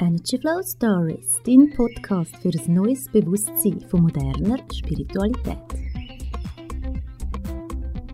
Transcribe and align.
Energy 0.00 0.38
Flow 0.38 0.62
Stories, 0.62 1.40
dein 1.44 1.70
Podcast 1.76 2.34
für 2.38 2.48
ein 2.48 2.74
neues 2.74 3.06
Bewusstsein 3.10 3.80
von 3.86 4.02
moderner 4.02 4.56
Spiritualität. 4.72 5.58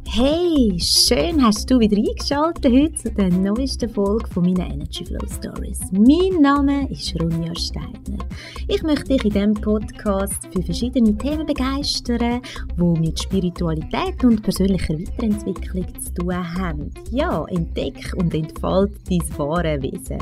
Hey, 0.09 0.77
schön 0.81 1.41
hast 1.45 1.71
du 1.71 1.79
wieder 1.79 1.97
eingeschaltet 1.97 2.73
heute 2.73 2.93
zu 2.95 3.13
der 3.13 3.31
neuesten 3.31 3.89
Folge 3.89 4.27
von 4.31 4.43
meinen 4.43 4.73
Energy 4.73 5.05
Flow 5.05 5.25
Stories. 5.29 5.79
Mein 5.93 6.43
Name 6.43 6.91
ist 6.91 7.15
Ronja 7.21 7.55
Steiner. 7.55 8.25
Ich 8.67 8.83
möchte 8.83 9.11
dich 9.11 9.25
in 9.25 9.31
diesem 9.31 9.55
Podcast 9.55 10.49
für 10.53 10.63
verschiedene 10.63 11.17
Themen 11.17 11.47
begeistern, 11.47 12.43
die 12.77 13.01
mit 13.01 13.23
Spiritualität 13.23 14.25
und 14.25 14.43
persönlicher 14.43 14.95
Weiterentwicklung 14.95 15.87
zu 16.01 16.15
tun 16.15 16.35
haben. 16.35 16.91
Ja, 17.13 17.45
entdeck 17.45 18.13
und 18.17 18.35
entfalt 18.35 18.91
dein 19.09 19.39
wahre 19.39 19.81
Wesen. 19.83 20.19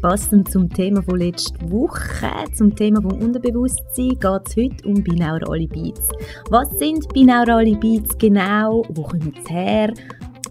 Passend 0.00 0.50
zum 0.50 0.68
Thema 0.68 1.02
von 1.02 1.18
letzter 1.18 1.70
Woche, 1.70 2.30
zum 2.54 2.74
Thema 2.74 3.00
vom 3.00 3.20
Unterbewusstsein, 3.20 4.10
geht 4.10 4.42
es 4.46 4.56
heute 4.56 4.88
um 4.88 5.02
binaurale 5.02 5.66
Beats. 5.66 6.08
Was 6.50 6.68
sind 6.78 7.12
binaurale 7.12 7.74
Beats 7.76 8.16
genau? 8.18 8.84
Wo 8.90 9.02
kommen 9.02 9.32
sie 9.46 9.52
her? 9.52 9.92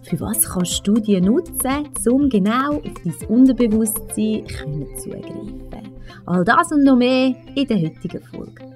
Für 0.02 0.20
was 0.20 0.42
kannst 0.42 0.86
du 0.86 0.94
die 0.94 1.20
nutzen, 1.20 1.88
um 2.10 2.28
genau 2.28 2.76
auf 2.76 2.82
dein 2.82 3.28
Unterbewusstsein 3.28 4.46
zugreifen? 4.96 5.94
All 6.26 6.44
das 6.44 6.72
und 6.72 6.84
noch 6.84 6.96
mehr 6.96 7.34
in 7.54 7.66
der 7.66 7.76
heutigen 7.78 8.22
Folge. 8.22 8.75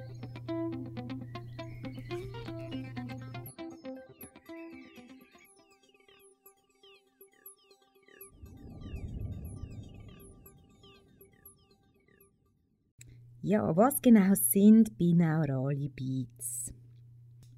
Ja, 13.43 13.75
was 13.75 13.99
genau 14.03 14.35
sind 14.35 14.99
binaurale 14.99 15.89
Beats? 15.89 16.71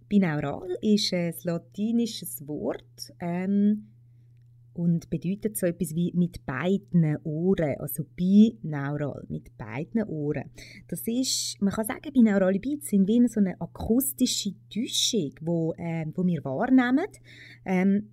Binaural 0.07 0.77
ist 0.81 1.13
ein 1.13 1.33
latinisches 1.43 2.47
Wort 2.47 3.11
ähm, 3.19 3.89
und 4.73 5.09
bedeutet 5.09 5.57
so 5.57 5.65
etwas 5.65 5.93
wie 5.93 6.13
mit 6.15 6.45
beiden 6.45 7.17
Ohren, 7.25 7.75
also 7.79 8.05
binaural, 8.15 9.25
mit 9.27 9.57
beiden 9.57 10.03
Ohren. 10.03 10.51
Das 10.87 11.05
ist, 11.05 11.61
man 11.61 11.73
kann 11.73 11.85
sagen, 11.85 12.13
binaurale 12.13 12.61
Beats 12.61 12.87
sind 12.87 13.05
wie 13.05 13.27
so 13.27 13.41
eine 13.41 13.59
akustische 13.59 14.53
Täuschung, 14.73 15.33
wo, 15.41 15.73
ähm, 15.77 16.13
wo 16.15 16.25
wir 16.25 16.45
wahrnehmen, 16.45 17.07
ähm, 17.65 18.09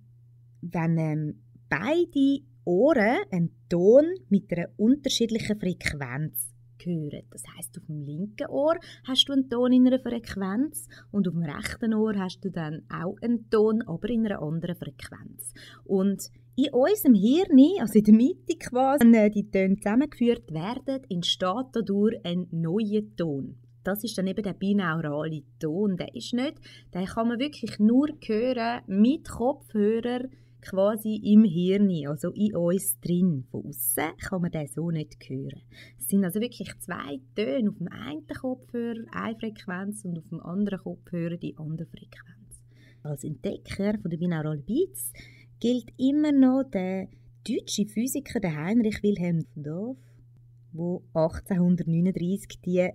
wenn 0.59 0.97
ähm, 0.97 1.41
beide 1.69 2.43
Ohren 2.65 3.19
einen 3.31 3.51
Ton 3.69 4.07
mit 4.27 4.51
einer 4.51 4.67
unterschiedlichen 4.75 5.57
Frequenz 5.57 6.50
hören. 6.85 7.23
Das 7.31 7.43
heißt, 7.55 7.77
auf 7.77 7.85
dem 7.85 8.01
linken 8.01 8.47
Ohr 8.49 8.75
hast 9.05 9.27
du 9.27 9.33
einen 9.33 9.49
Ton 9.49 9.71
in 9.71 9.87
einer 9.87 9.99
Frequenz 9.99 10.87
und 11.11 11.27
auf 11.27 11.33
dem 11.33 11.43
rechten 11.43 11.93
Ohr 11.93 12.13
hast 12.17 12.43
du 12.43 12.49
dann 12.49 12.83
auch 12.89 13.15
einen 13.21 13.49
Ton, 13.49 13.81
aber 13.83 14.09
in 14.09 14.25
einer 14.25 14.41
anderen 14.41 14.75
Frequenz. 14.75 15.53
Und 15.83 16.29
in 16.55 16.73
unserem 16.73 17.13
Hirn, 17.13 17.79
also 17.79 17.99
in 17.99 18.05
der 18.05 18.13
Mitte 18.13 18.57
quasi, 18.59 19.05
wenn 19.05 19.31
die 19.31 19.49
Töne 19.49 19.77
zusammengeführt 19.77 20.51
werden, 20.51 21.03
entsteht 21.09 21.67
dadurch 21.73 22.15
ein 22.23 22.47
neuer 22.51 23.03
Ton. 23.15 23.55
Das 23.83 24.03
ist 24.03 24.17
dann 24.17 24.27
eben 24.27 24.43
der 24.43 24.53
binaurale 24.53 25.41
Ton. 25.59 25.97
Der 25.97 26.13
ist 26.13 26.33
nicht, 26.33 26.55
den 26.93 27.05
kann 27.05 27.29
man 27.29 27.39
wirklich 27.39 27.79
nur 27.79 28.09
hören 28.19 28.81
mit 28.87 29.27
Kopfhörer 29.27 30.25
quasi 30.61 31.15
im 31.15 31.43
Hirn, 31.43 31.89
also 32.07 32.31
in 32.31 32.55
uns 32.55 32.99
drin. 32.99 33.45
Von 33.51 33.65
außen 33.67 34.17
kann 34.17 34.41
man 34.41 34.51
den 34.51 34.67
so 34.67 34.91
nicht 34.91 35.17
hören. 35.29 35.61
Es 35.99 36.07
sind 36.07 36.23
also 36.23 36.39
wirklich 36.39 36.71
zwei 36.79 37.19
Töne 37.35 37.69
auf 37.69 37.77
dem 37.77 37.87
einen 37.87 38.27
Kopfhörer 38.27 39.03
eine 39.11 39.37
Frequenz 39.37 40.05
und 40.05 40.17
auf 40.17 40.27
dem 40.29 40.39
anderen 40.41 40.79
Kopfhörer 40.79 41.37
die 41.37 41.57
andere 41.57 41.87
Frequenz. 41.87 42.61
Als 43.03 43.23
Entdecker 43.23 43.97
von 43.99 44.11
der 44.11 44.17
binauralen 44.17 44.63
Beats 44.63 45.11
gilt 45.59 45.91
immer 45.97 46.31
noch 46.31 46.63
der 46.71 47.07
deutsche 47.47 47.85
Physiker 47.85 48.39
der 48.39 48.55
Heinrich 48.55 49.01
Wilhelm 49.01 49.45
Dorf, 49.55 49.97
der 50.73 51.01
1839 51.13 52.61
die 52.63 52.89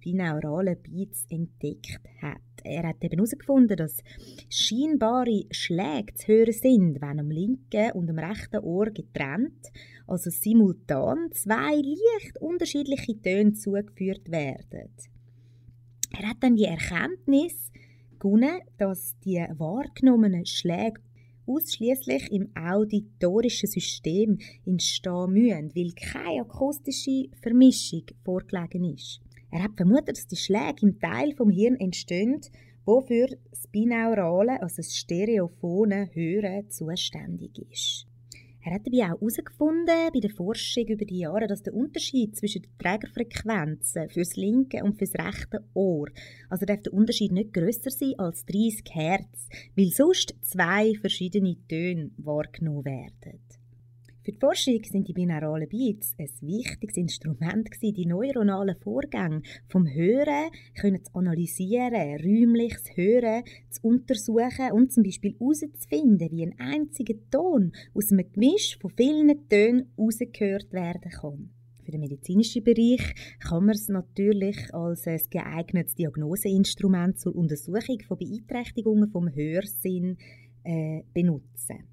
binauralen 0.00 0.76
Beats 0.82 1.26
entdeckt 1.28 2.00
hat. 2.22 2.40
Er 2.62 2.88
hat 2.88 3.02
eben 3.02 3.16
herausgefunden, 3.16 3.76
dass 3.76 4.02
scheinbare 4.48 5.46
Schläge 5.50 6.14
zu 6.14 6.28
hören 6.28 6.52
sind, 6.52 7.00
wenn 7.00 7.20
am 7.20 7.30
linken 7.30 7.92
und 7.92 8.10
am 8.10 8.18
rechten 8.18 8.62
Ohr 8.62 8.90
getrennt, 8.90 9.68
also 10.06 10.30
simultan, 10.30 11.30
zwei 11.32 11.76
leicht 11.76 12.40
unterschiedliche 12.40 13.20
Töne 13.20 13.54
zugeführt 13.54 14.30
werden. 14.30 14.90
Er 16.18 16.28
hat 16.28 16.38
dann 16.40 16.56
die 16.56 16.64
Erkenntnis 16.64 17.70
gewonnen, 18.18 18.60
dass 18.76 19.16
die 19.24 19.44
wahrgenommenen 19.56 20.44
Schläge 20.44 21.00
ausschließlich 21.46 22.30
im 22.32 22.50
auditorischen 22.54 23.68
System 23.68 24.38
entstehen 24.64 25.32
müssen, 25.32 25.74
weil 25.74 25.92
keine 25.92 26.42
akustische 26.42 27.28
Vermischung 27.40 28.04
vorgelegen 28.24 28.94
ist. 28.94 29.20
Er 29.50 29.64
hat 29.64 29.76
vermutet, 29.76 30.16
dass 30.16 30.26
die 30.26 30.36
Schläge 30.36 30.82
im 30.82 30.98
Teil 31.00 31.34
vom 31.34 31.50
Hirn 31.50 31.76
entstehen, 31.76 32.40
wo 32.84 33.00
für 33.00 33.26
das 33.50 33.66
binaurale, 33.68 34.62
also 34.62 34.76
das 34.76 34.94
stereophone 34.96 36.08
Hören 36.12 36.70
zuständig 36.70 37.58
ist. 37.70 38.06
Er 38.62 38.74
hat 38.74 38.86
dabei 38.86 39.04
auch 39.06 39.20
herausgefunden, 39.20 40.10
bei 40.12 40.20
der 40.20 40.30
Forschung 40.30 40.86
über 40.86 41.06
die 41.06 41.20
Jahre, 41.20 41.46
dass 41.46 41.62
der 41.62 41.72
Unterschied 41.72 42.36
zwischen 42.36 42.62
den 42.62 42.78
Trägerfrequenzen 42.78 44.10
fürs 44.10 44.36
linke 44.36 44.84
und 44.84 44.98
fürs 44.98 45.14
rechte 45.14 45.64
Ohr, 45.72 46.08
also 46.50 46.66
darf 46.66 46.82
der 46.82 46.92
Unterschied 46.92 47.32
nicht 47.32 47.54
größer 47.54 47.90
sein 47.90 48.18
als 48.18 48.44
30 48.44 48.84
Hertz, 48.90 49.48
weil 49.76 49.88
sonst 49.88 50.34
zwei 50.42 50.94
verschiedene 51.00 51.56
Töne 51.68 52.10
wahrgenommen 52.18 52.84
werden. 52.84 53.40
Für 54.22 54.32
die 54.32 54.38
Forschung 54.38 54.80
sind 54.84 55.08
die 55.08 55.14
binauralen 55.14 55.68
Beats 55.68 56.14
ein 56.18 56.28
wichtiges 56.42 56.98
Instrument 56.98 57.70
gewesen, 57.70 57.94
die 57.94 58.04
neuronalen 58.04 58.76
Vorgänge 58.76 59.40
vom 59.66 59.86
Hören 59.86 60.50
können 60.78 61.02
zu 61.02 61.14
analysieren, 61.14 62.20
räumliches 62.20 62.84
Hören 62.96 63.44
zu 63.70 63.80
untersuchen 63.82 64.72
und 64.72 64.92
zum 64.92 65.04
Beispiel 65.04 65.34
herauszufinden, 65.38 66.30
wie 66.32 66.42
ein 66.42 66.58
einziger 66.58 67.14
Ton 67.30 67.72
aus 67.94 68.12
einem 68.12 68.30
Gemisch 68.30 68.78
von 68.78 68.90
vielen 68.94 69.48
Tönen 69.48 69.90
herausgehört 69.96 70.70
werden 70.70 71.10
kann. 71.10 71.50
Für 71.82 71.92
den 71.92 72.00
medizinischen 72.00 72.62
Bereich 72.62 73.14
kann 73.40 73.64
man 73.64 73.74
es 73.74 73.88
natürlich 73.88 74.74
als 74.74 75.06
ein 75.06 75.20
geeignetes 75.30 75.94
Diagnoseinstrument 75.94 77.18
zur 77.18 77.34
Untersuchung 77.34 78.00
von 78.06 78.18
Beeinträchtigungen 78.18 79.10
vom 79.10 79.34
Hörsinn 79.34 80.18
äh, 80.62 81.02
benutzen. 81.14 81.89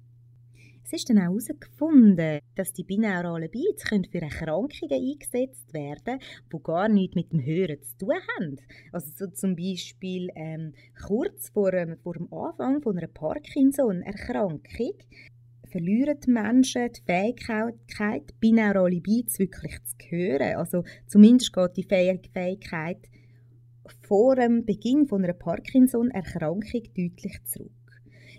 Es 0.90 1.00
ist 1.00 1.10
dann 1.10 1.18
auch 1.18 1.24
herausgefunden, 1.24 2.40
dass 2.54 2.72
die 2.72 2.82
binauralen 2.82 3.50
Beats 3.50 3.86
für 3.86 4.22
Erkrankungen 4.22 4.90
eingesetzt 4.90 5.74
werden 5.74 6.18
die 6.50 6.62
gar 6.62 6.88
nichts 6.88 7.14
mit 7.14 7.30
dem 7.30 7.44
Hören 7.44 7.82
zu 7.82 7.98
tun 7.98 8.14
haben. 8.14 8.56
Also 8.90 9.12
so 9.14 9.26
zum 9.26 9.54
Beispiel 9.54 10.30
ähm, 10.34 10.72
kurz 11.06 11.50
vor, 11.50 11.72
vor 12.02 12.14
dem 12.14 12.32
Anfang 12.32 12.80
von 12.80 12.96
einer 12.96 13.06
Parkinson-Erkrankung 13.06 14.62
verlieren 15.70 16.20
die 16.26 16.30
Menschen 16.30 16.90
die 16.90 17.02
Fähigkeit, 17.04 18.40
binaurale 18.40 19.02
Beats 19.02 19.38
wirklich 19.38 19.76
zu 19.84 19.96
hören. 20.08 20.56
Also 20.56 20.84
zumindest 21.06 21.52
geht 21.52 21.76
die 21.76 21.82
Fähigkeit 21.82 23.10
vor 24.06 24.36
dem 24.36 24.64
Beginn 24.64 25.06
von 25.06 25.22
einer 25.22 25.34
Parkinson-Erkrankung 25.34 26.62
deutlich 26.96 27.44
zurück. 27.44 27.72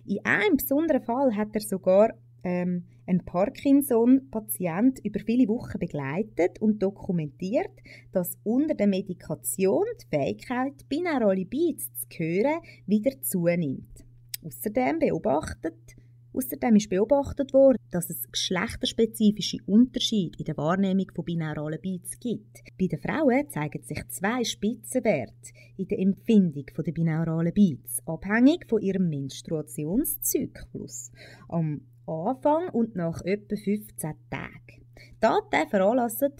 In 0.07 0.25
einem 0.25 0.57
besonderen 0.57 1.03
Fall 1.03 1.35
hat 1.35 1.49
er 1.53 1.61
sogar 1.61 2.09
ähm, 2.43 2.85
ein 3.05 3.25
Parkinson-Patient 3.25 4.99
über 5.03 5.19
viele 5.19 5.47
Wochen 5.47 5.79
begleitet 5.79 6.61
und 6.61 6.81
dokumentiert, 6.81 7.71
dass 8.11 8.37
unter 8.43 8.75
der 8.75 8.87
Medikation 8.87 9.85
die 10.01 10.15
Fähigkeit, 10.15 10.87
binaurale 10.89 11.45
Beats 11.45 11.89
zu 11.99 12.07
hören, 12.17 12.61
wieder 12.85 13.11
zunimmt. 13.21 14.05
Außerdem 14.43 14.99
beobachtet 14.99 15.95
Außerdem 16.31 16.75
ist 16.75 16.89
beobachtet 16.89 17.53
worden, 17.53 17.77
dass 17.89 18.09
es 18.09 18.31
geschlechterspezifische 18.31 19.57
Unterschiede 19.65 20.37
in 20.37 20.45
der 20.45 20.57
Wahrnehmung 20.57 21.07
von 21.13 21.25
binauralen 21.25 21.81
Beats 21.81 22.19
gibt. 22.19 22.61
Bei 22.79 22.87
den 22.87 22.99
Frauen 22.99 23.49
zeigen 23.49 23.81
sich 23.81 24.07
zwei 24.09 24.43
Spitzenwerte 24.43 25.51
in 25.77 25.87
der 25.87 25.99
Empfindung 25.99 26.65
der 26.85 26.91
binauralen 26.91 27.53
Beats, 27.53 28.05
abhängig 28.05 28.67
von 28.69 28.81
ihrem 28.81 29.09
Menstruationszyklus. 29.09 31.11
Am 31.47 31.81
Anfang 32.09 32.69
und 32.69 32.95
nach 32.95 33.21
etwa 33.23 33.55
15 33.55 34.13
Tagen. 34.29 34.85
Daten 35.19 35.69
veranlassen 35.69 36.33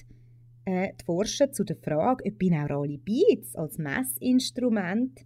äh, 0.65 0.93
die 0.99 1.05
Forscher 1.05 1.51
zu 1.51 1.63
der 1.63 1.77
Frage, 1.77 2.23
ob 2.25 2.37
binaurale 2.37 2.97
Beats 2.97 3.55
als 3.55 3.77
Messinstrument 3.77 5.19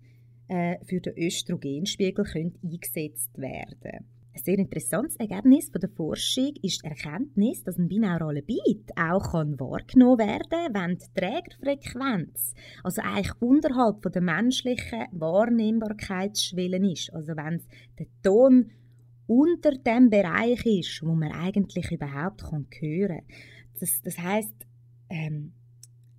äh, 0.48 0.78
für 0.86 1.00
den 1.00 1.18
Östrogenspiegel 1.18 2.26
können 2.26 2.60
eingesetzt 2.64 3.38
werden 3.38 4.06
ein 4.36 4.42
sehr 4.42 4.58
interessantes 4.58 5.16
Ergebnis 5.18 5.70
von 5.70 5.80
der 5.80 5.90
Forschung 5.90 6.54
ist 6.62 6.84
die 6.84 6.88
Erkenntnis, 6.88 7.64
dass 7.64 7.78
ein 7.78 7.88
binauraler 7.88 8.42
Beat 8.42 8.92
auch 8.96 9.34
wahrgenommen 9.34 10.20
werden 10.20 10.74
kann, 10.74 10.74
wenn 10.74 10.98
die 10.98 11.20
Trägerfrequenz, 11.20 12.54
also 12.84 13.02
eigentlich 13.04 13.42
unterhalb 13.42 14.02
der 14.12 14.22
menschlichen 14.22 15.06
Wahrnehmbarkeitsschwelle 15.12 16.92
ist. 16.92 17.14
Also 17.14 17.34
wenn 17.36 17.62
der 18.00 18.08
Ton 18.24 18.72
unter 19.28 19.72
dem 19.72 20.10
Bereich 20.10 20.66
ist, 20.66 21.02
wo 21.04 21.14
man 21.14 21.32
eigentlich 21.32 21.92
überhaupt 21.92 22.44
kann 22.44 22.68
hören 22.80 23.08
kann. 23.08 23.22
Das, 23.80 24.02
das 24.02 24.18
heißt, 24.18 24.54
ähm, 25.10 25.54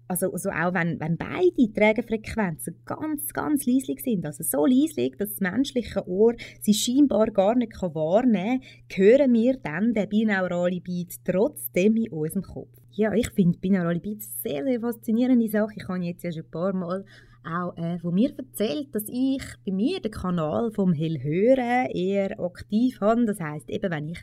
also, 0.06 0.32
also 0.32 0.50
auch 0.50 0.74
wenn, 0.74 1.00
wenn 1.00 1.16
beide 1.16 1.72
Trägerfrequenzen 1.72 2.76
ganz, 2.84 3.32
ganz 3.32 3.64
leislich 3.66 4.02
sind, 4.02 4.26
also 4.26 4.44
so 4.44 4.66
leislich, 4.66 5.16
dass 5.16 5.30
das 5.30 5.40
menschliche 5.40 6.06
Ohr 6.06 6.34
sie 6.60 6.74
scheinbar 6.74 7.26
gar 7.28 7.54
nicht 7.54 7.72
wahrnehmen 7.80 8.60
kann, 8.88 9.06
hören 9.06 9.32
wir 9.32 9.56
dann 9.62 9.94
den 9.94 10.08
binauralen 10.08 10.82
Beat 10.82 11.14
trotzdem 11.24 11.96
in 11.96 12.10
unserem 12.10 12.42
Kopf. 12.42 12.68
Ja, 12.92 13.12
ich 13.14 13.30
finde 13.30 13.58
binaurale 13.58 14.00
Beats 14.00 14.42
sehr, 14.42 14.62
sehr 14.64 14.80
faszinierende 14.80 15.48
Sache. 15.48 15.72
Ich 15.76 15.88
habe 15.88 16.04
jetzt 16.04 16.22
ja 16.22 16.32
schon 16.32 16.44
ein 16.44 16.50
paar 16.50 16.74
Mal 16.74 17.04
auch 17.44 17.76
äh, 17.76 17.98
von 17.98 18.14
mir 18.14 18.32
erzählt, 18.36 18.94
dass 18.94 19.04
ich 19.08 19.42
bei 19.64 19.72
mir 19.72 20.00
den 20.00 20.10
Kanal 20.10 20.70
vom 20.72 20.92
Hellhören 20.92 21.90
eher 21.90 22.38
aktiv 22.40 23.00
habe. 23.00 23.24
Das 23.24 23.40
heißt, 23.40 23.70
eben 23.70 23.90
wenn 23.90 24.08
ich 24.08 24.18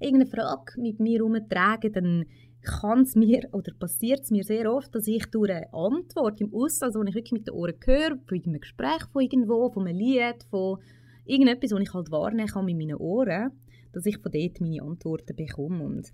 irgendeine 0.00 0.30
Frage 0.30 0.80
mit 0.80 1.00
mir 1.00 1.18
herumtrage, 1.18 1.90
dann 1.90 2.24
kann 2.62 3.02
es 3.02 3.14
mir 3.14 3.48
oder 3.52 3.72
passiert 3.78 4.20
es 4.20 4.30
mir 4.30 4.44
sehr 4.44 4.72
oft, 4.72 4.94
dass 4.94 5.06
ich 5.06 5.26
durch 5.26 5.50
eine 5.50 5.72
Antwort 5.72 6.40
im 6.40 6.54
Aussen, 6.54 6.84
also 6.84 7.00
wenn 7.00 7.08
ich 7.08 7.14
wirklich 7.14 7.32
mit 7.32 7.48
den 7.48 7.54
Ohren 7.54 7.74
höre, 7.84 8.18
von 8.26 8.42
einem 8.44 8.60
Gespräch 8.60 9.04
von 9.12 9.22
irgendwo, 9.22 9.70
von 9.70 9.86
einem 9.86 9.98
Lied, 9.98 10.44
von 10.50 10.78
irgendetwas, 11.24 11.72
was 11.72 11.80
ich 11.80 11.94
halt 11.94 12.10
wahrnehmen 12.10 12.48
kann 12.48 12.64
mit 12.64 12.76
meinen 12.76 12.96
Ohren, 12.96 13.52
dass 13.92 14.06
ich 14.06 14.18
von 14.18 14.32
dort 14.32 14.60
meine 14.60 14.82
Antworten 14.82 15.36
bekomme. 15.36 15.84
Und 15.84 16.12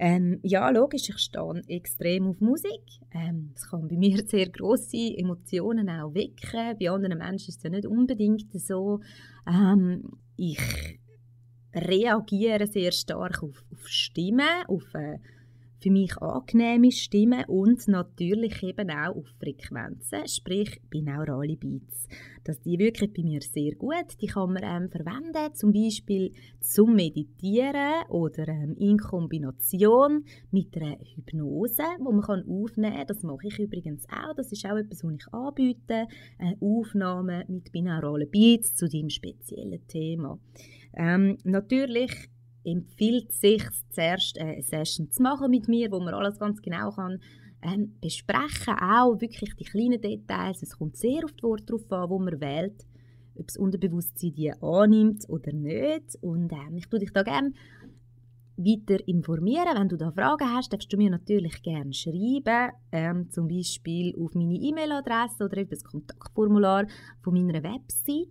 ähm, 0.00 0.38
ja, 0.42 0.70
logisch, 0.70 1.08
ich 1.08 1.18
stehe 1.18 1.62
extrem 1.66 2.28
auf 2.28 2.40
Musik. 2.40 2.82
Ähm, 3.12 3.52
es 3.56 3.68
kann 3.68 3.88
bei 3.88 3.96
mir 3.96 4.18
sehr 4.26 4.48
grosse 4.48 5.16
Emotionen 5.16 5.90
auch 5.90 6.14
wecken. 6.14 6.76
Bei 6.78 6.90
anderen 6.90 7.18
Menschen 7.18 7.48
ist 7.48 7.58
es 7.58 7.62
ja 7.64 7.70
nicht 7.70 7.86
unbedingt 7.86 8.52
so. 8.60 9.00
Ähm, 9.46 10.04
ich 10.36 10.60
reagiere 11.74 12.66
sehr 12.68 12.92
stark 12.92 13.42
auf, 13.42 13.64
auf 13.72 13.88
Stimmen, 13.88 14.64
auf 14.68 14.94
äh, 14.94 15.18
für 15.80 15.90
mich 15.90 16.16
angenehme 16.18 16.90
Stimmen 16.90 17.44
und 17.46 17.86
natürlich 17.88 18.62
eben 18.62 18.90
auch 18.90 19.16
auf 19.16 19.26
Frequenzen, 19.38 20.26
sprich 20.26 20.80
binaurale 20.90 21.56
Beats. 21.56 22.08
Dass 22.44 22.60
die 22.60 22.78
wirklich 22.78 23.12
bei 23.12 23.22
mir 23.22 23.40
sehr 23.42 23.74
gut, 23.74 24.20
die 24.20 24.26
kann 24.26 24.54
man 24.54 24.62
ähm, 24.64 24.90
verwenden, 24.90 25.54
zum 25.54 25.72
Beispiel 25.72 26.32
zum 26.60 26.94
Meditieren 26.94 28.06
oder 28.08 28.48
ähm, 28.48 28.74
in 28.78 28.96
Kombination 28.96 30.24
mit 30.50 30.74
einer 30.76 30.96
Hypnose, 31.14 31.84
wo 32.00 32.12
man 32.12 32.22
kann 32.22 32.48
aufnehmen 32.48 32.96
kann. 32.96 33.06
Das 33.06 33.22
mache 33.22 33.48
ich 33.48 33.58
übrigens 33.58 34.06
auch, 34.08 34.34
das 34.34 34.50
ist 34.50 34.64
auch 34.64 34.76
etwas, 34.76 35.04
was 35.04 35.12
ich 35.12 35.32
anbiete, 35.32 36.06
eine 36.38 36.56
Aufnahme 36.60 37.44
mit 37.48 37.70
binauralen 37.70 38.30
Beats 38.30 38.74
zu 38.74 38.88
diesem 38.88 39.10
speziellen 39.10 39.86
Thema. 39.86 40.38
Ähm, 40.96 41.36
natürlich 41.44 42.30
empfiehlt 42.70 43.32
sich 43.32 43.62
zuerst 43.90 44.38
eine 44.38 44.62
Session 44.62 45.10
zu 45.10 45.22
machen 45.22 45.50
mit 45.50 45.68
mir, 45.68 45.90
wo 45.90 46.00
man 46.00 46.14
alles 46.14 46.38
ganz 46.38 46.60
genau 46.62 46.90
kann 46.90 47.20
ähm, 47.62 47.94
besprechen, 48.00 48.74
auch 48.74 49.20
wirklich 49.20 49.54
die 49.56 49.64
kleinen 49.64 50.00
Details. 50.00 50.62
Es 50.62 50.78
kommt 50.78 50.96
sehr 50.96 51.24
auf 51.24 51.32
die 51.32 51.42
Worte 51.42 51.64
darauf 51.64 51.92
an, 51.92 52.10
wo 52.10 52.18
man 52.18 52.40
wählt, 52.40 52.86
ob 53.34 53.46
das 53.46 53.56
Unterbewusstsein 53.56 54.34
die 54.34 54.52
annimmt 54.60 55.28
oder 55.28 55.52
nicht. 55.52 56.16
Und 56.20 56.52
ähm, 56.52 56.76
ich 56.76 56.88
tue 56.88 57.00
dich 57.00 57.12
da 57.12 57.22
gerne 57.22 57.52
weiter 58.56 59.06
informieren. 59.06 59.76
Wenn 59.76 59.88
du 59.88 59.96
da 59.96 60.10
Fragen 60.10 60.52
hast, 60.52 60.72
darfst 60.72 60.92
du 60.92 60.96
mir 60.96 61.10
natürlich 61.10 61.62
gerne 61.62 61.92
schreiben, 61.92 62.72
ähm, 62.92 63.30
zum 63.30 63.48
Beispiel 63.48 64.14
auf 64.20 64.34
meine 64.34 64.54
E-Mail-Adresse 64.54 65.44
oder 65.44 65.60
über 65.60 65.70
das 65.70 65.84
Kontaktformular 65.84 66.86
von 67.22 67.34
meiner 67.34 67.62
Webseite 67.62 68.28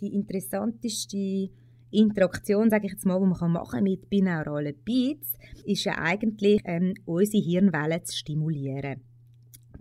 Die 0.00 0.14
interessanteste 0.14 1.48
Interaktion, 1.90 2.70
sage 2.70 2.86
ich 2.86 2.92
jetzt 2.92 3.06
mal, 3.06 3.18
die 3.20 3.26
man 3.26 3.52
machen 3.52 3.70
kann 3.70 3.84
mit 3.84 4.10
binauralen 4.10 4.74
Beats, 4.84 5.32
ist 5.64 5.84
ja 5.84 5.96
eigentlich, 5.98 6.60
ähm, 6.64 6.94
unsere 7.04 7.42
Hirnwellen 7.42 8.04
zu 8.04 8.16
stimulieren. 8.16 9.00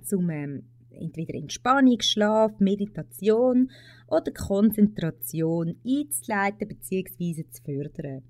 Zum 0.04 0.30
ähm, 0.30 0.64
entweder 1.02 1.36
Entspannung, 1.36 2.00
Schlaf, 2.00 2.60
Meditation 2.60 3.72
oder 4.08 4.32
Konzentration 4.32 5.76
einzuleiten 5.86 6.68
bzw. 6.68 7.46
zu 7.50 7.64
fördern. 7.64 8.24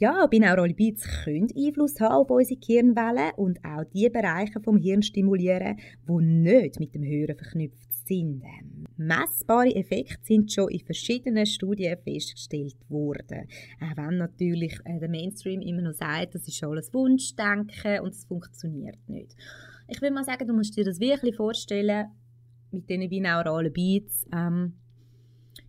Ja, 0.00 0.26
binaurale 0.26 0.74
Beats 0.74 1.04
können 1.24 1.48
Einfluss 1.56 1.98
haben 1.98 2.12
auf 2.12 2.30
unsere 2.30 2.60
Hirnwellen 2.64 3.32
und 3.36 3.58
auch 3.64 3.82
die 3.92 4.08
Bereiche 4.08 4.60
vom 4.60 4.76
Hirn 4.76 5.02
stimulieren, 5.02 5.76
die 6.08 6.24
nicht 6.24 6.78
mit 6.78 6.94
dem 6.94 7.02
Hören 7.02 7.36
verknüpft 7.36 7.92
sind. 8.06 8.44
Messbare 8.96 9.74
Effekte 9.74 10.18
sind 10.22 10.52
schon 10.52 10.70
in 10.70 10.80
verschiedenen 10.80 11.46
Studien 11.46 11.96
festgestellt 11.98 12.76
worden. 12.88 13.48
Auch 13.80 13.96
wenn 13.96 14.18
natürlich 14.18 14.78
äh, 14.84 15.00
der 15.00 15.08
Mainstream 15.08 15.60
immer 15.62 15.82
noch 15.82 15.94
sagt, 15.94 16.36
das 16.36 16.46
ist 16.46 16.62
alles 16.62 16.94
Wunschdenken 16.94 18.00
und 18.00 18.14
es 18.14 18.24
funktioniert 18.24 18.98
nicht. 19.08 19.34
Ich 19.90 20.02
würde 20.02 20.14
mal 20.14 20.24
sagen, 20.24 20.46
du 20.46 20.52
musst 20.52 20.76
dir 20.76 20.84
das 20.84 21.00
wirklich 21.00 21.34
vorstellen, 21.36 22.08
mit 22.70 22.88
diesen 22.90 23.08
binauralen 23.08 23.72
Beats. 23.72 24.26
Ähm, 24.34 24.74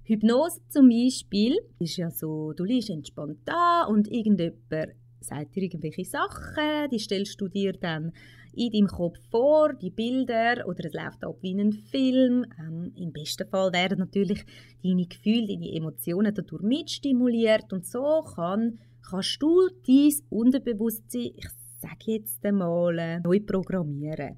Hypnose 0.03 0.59
zum 0.67 0.89
Beispiel 0.89 1.57
ist 1.79 1.95
ja 1.95 2.11
so, 2.11 2.51
du 2.51 2.65
liegst 2.65 2.89
entspannt 2.89 3.39
da 3.45 3.85
und 3.87 4.11
irgendjemand 4.11 4.93
sagt 5.21 5.55
dir 5.55 5.63
irgendwelche 5.63 6.03
Sachen, 6.03 6.89
die 6.91 6.99
stellst 6.99 7.39
du 7.39 7.47
dir 7.47 7.73
dann 7.73 8.11
in 8.53 8.71
deinem 8.71 8.87
Kopf 8.87 9.19
vor, 9.29 9.73
die 9.73 9.89
Bilder, 9.89 10.67
oder 10.67 10.85
es 10.85 10.93
läuft 10.93 11.23
ab 11.23 11.37
wie 11.41 11.53
ein 11.53 11.71
Film. 11.71 12.45
Ähm, 12.59 12.91
Im 12.95 13.13
besten 13.13 13.47
Fall 13.47 13.71
werden 13.71 13.99
natürlich 13.99 14.43
deine 14.83 15.05
Gefühle, 15.05 15.47
deine 15.47 15.71
Emotionen 15.71 16.33
dadurch 16.33 16.61
mitstimuliert 16.61 17.71
und 17.71 17.85
so 17.85 18.23
kann, 18.35 18.79
kannst 19.07 19.41
du 19.41 19.69
dein 19.87 20.11
Unterbewusstsein, 20.29 21.31
ich 21.37 21.47
sage 21.79 22.13
jetzt 22.13 22.45
einmal, 22.45 23.21
neu 23.21 23.39
programmieren. 23.39 24.37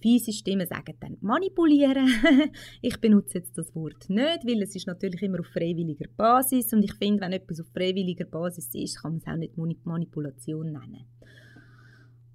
Fiese 0.00 0.32
Stimmen 0.32 0.66
sagen 0.66 0.94
dann 1.00 1.16
manipulieren. 1.20 2.06
ich 2.82 3.00
benutze 3.00 3.38
jetzt 3.38 3.56
das 3.56 3.74
Wort 3.74 4.08
nicht, 4.08 4.46
weil 4.46 4.62
es 4.62 4.76
ist 4.76 4.86
natürlich 4.86 5.22
immer 5.22 5.40
auf 5.40 5.46
freiwilliger 5.46 6.08
Basis 6.16 6.72
und 6.72 6.84
ich 6.84 6.94
finde, 6.94 7.22
wenn 7.22 7.32
etwas 7.32 7.60
auf 7.60 7.66
freiwilliger 7.72 8.26
Basis 8.26 8.68
ist, 8.74 9.02
kann 9.02 9.12
man 9.12 9.20
es 9.20 9.26
auch 9.26 9.66
nicht 9.66 9.86
Manipulation 9.86 10.72
nennen. 10.72 11.06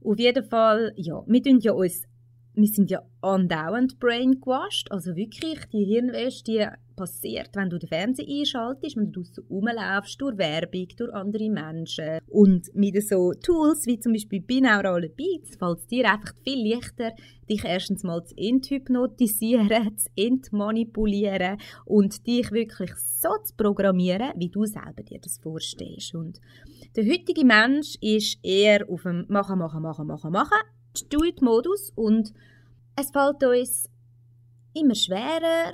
Auf 0.04 0.20
jeden 0.20 0.44
Fall, 0.44 0.92
ja, 0.96 1.24
wir 1.28 1.44
tun 1.44 1.60
ja 1.60 1.74
uns 1.74 2.08
wir 2.54 2.68
sind 2.68 2.92
ja 2.92 3.02
andauernd 3.22 4.00
brainwashed, 4.00 4.92
also 4.92 5.16
wirklich, 5.16 5.66
die 5.72 5.86
Hirnwäsche, 5.86 6.44
die 6.44 6.68
passiert, 7.02 7.50
wenn 7.56 7.70
du 7.70 7.80
den 7.80 7.90
Fernseher 7.90 8.28
einschaltest, 8.28 8.96
wenn 8.96 9.12
du 9.12 9.22
draussen 9.22 9.44
rumlaufst, 9.50 10.22
durch 10.22 10.38
Werbung, 10.38 10.88
durch 10.96 11.14
andere 11.14 11.50
Menschen 11.50 12.20
und 12.28 12.74
mit 12.76 13.02
so 13.08 13.34
Tools 13.34 13.88
wie 13.88 14.00
zum 14.00 14.14
Beispiel 14.14 14.42
binaurale 14.42 15.10
Beats 15.10 15.56
fällt 15.58 15.80
es 15.80 15.88
dir 15.88 16.12
einfach 16.12 16.36
viel 16.44 16.74
leichter, 16.74 17.14
dich 17.50 17.66
erstens 17.66 18.04
mal 18.04 18.24
zu 18.24 18.36
enthypnotisieren, 18.38 19.70
zu 19.98 20.10
entmanipulieren 20.16 21.58
und 21.86 22.28
dich 22.28 22.52
wirklich 22.52 22.92
so 22.96 23.30
zu 23.44 23.56
programmieren, 23.56 24.34
wie 24.36 24.50
du 24.50 24.66
selber 24.66 25.02
dir 25.04 25.20
das 25.20 25.40
vorstellst. 25.40 26.14
Und 26.14 26.40
der 26.96 27.06
heutige 27.06 27.44
Mensch 27.44 27.96
ist 28.00 28.38
eher 28.44 28.88
auf 28.88 29.04
dem 29.04 29.26
Machen, 29.28 29.58
Machen, 29.58 29.82
Machen, 29.82 30.06
Machen, 30.06 30.32
Machen 30.32 30.60
Do-It-Modus 31.10 31.92
und 31.96 32.34
es 32.96 33.10
fällt 33.12 33.44
uns 33.44 33.90
immer 34.74 34.96
schwerer, 34.96 35.74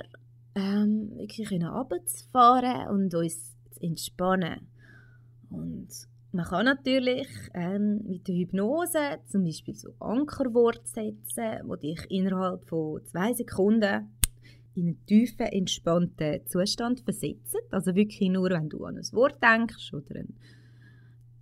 ähm, 0.58 1.10
wirklich 1.16 1.50
runterzufahren 1.52 2.88
und 2.88 3.14
uns 3.14 3.56
zu 3.70 3.80
entspannen. 3.80 4.66
Und 5.50 5.88
man 6.32 6.44
kann 6.44 6.66
natürlich 6.66 7.28
ähm, 7.54 8.02
mit 8.06 8.28
der 8.28 8.34
Hypnose 8.34 9.18
zum 9.26 9.44
Beispiel 9.44 9.74
so 9.74 9.94
Ankerwort 9.98 10.86
setzen, 10.86 11.60
wo 11.64 11.76
dich 11.76 12.00
innerhalb 12.10 12.68
von 12.68 13.04
zwei 13.06 13.32
Sekunden 13.32 14.10
in 14.74 14.86
einen 14.88 15.06
tiefen, 15.06 15.46
entspannten 15.46 16.46
Zustand 16.46 17.00
versetzen. 17.00 17.60
Also 17.70 17.94
wirklich 17.94 18.28
nur, 18.30 18.50
wenn 18.50 18.68
du 18.68 18.84
an 18.84 18.98
ein 18.98 19.12
Wort 19.12 19.42
denkst 19.42 19.92
oder 19.94 20.20
einen 20.20 20.36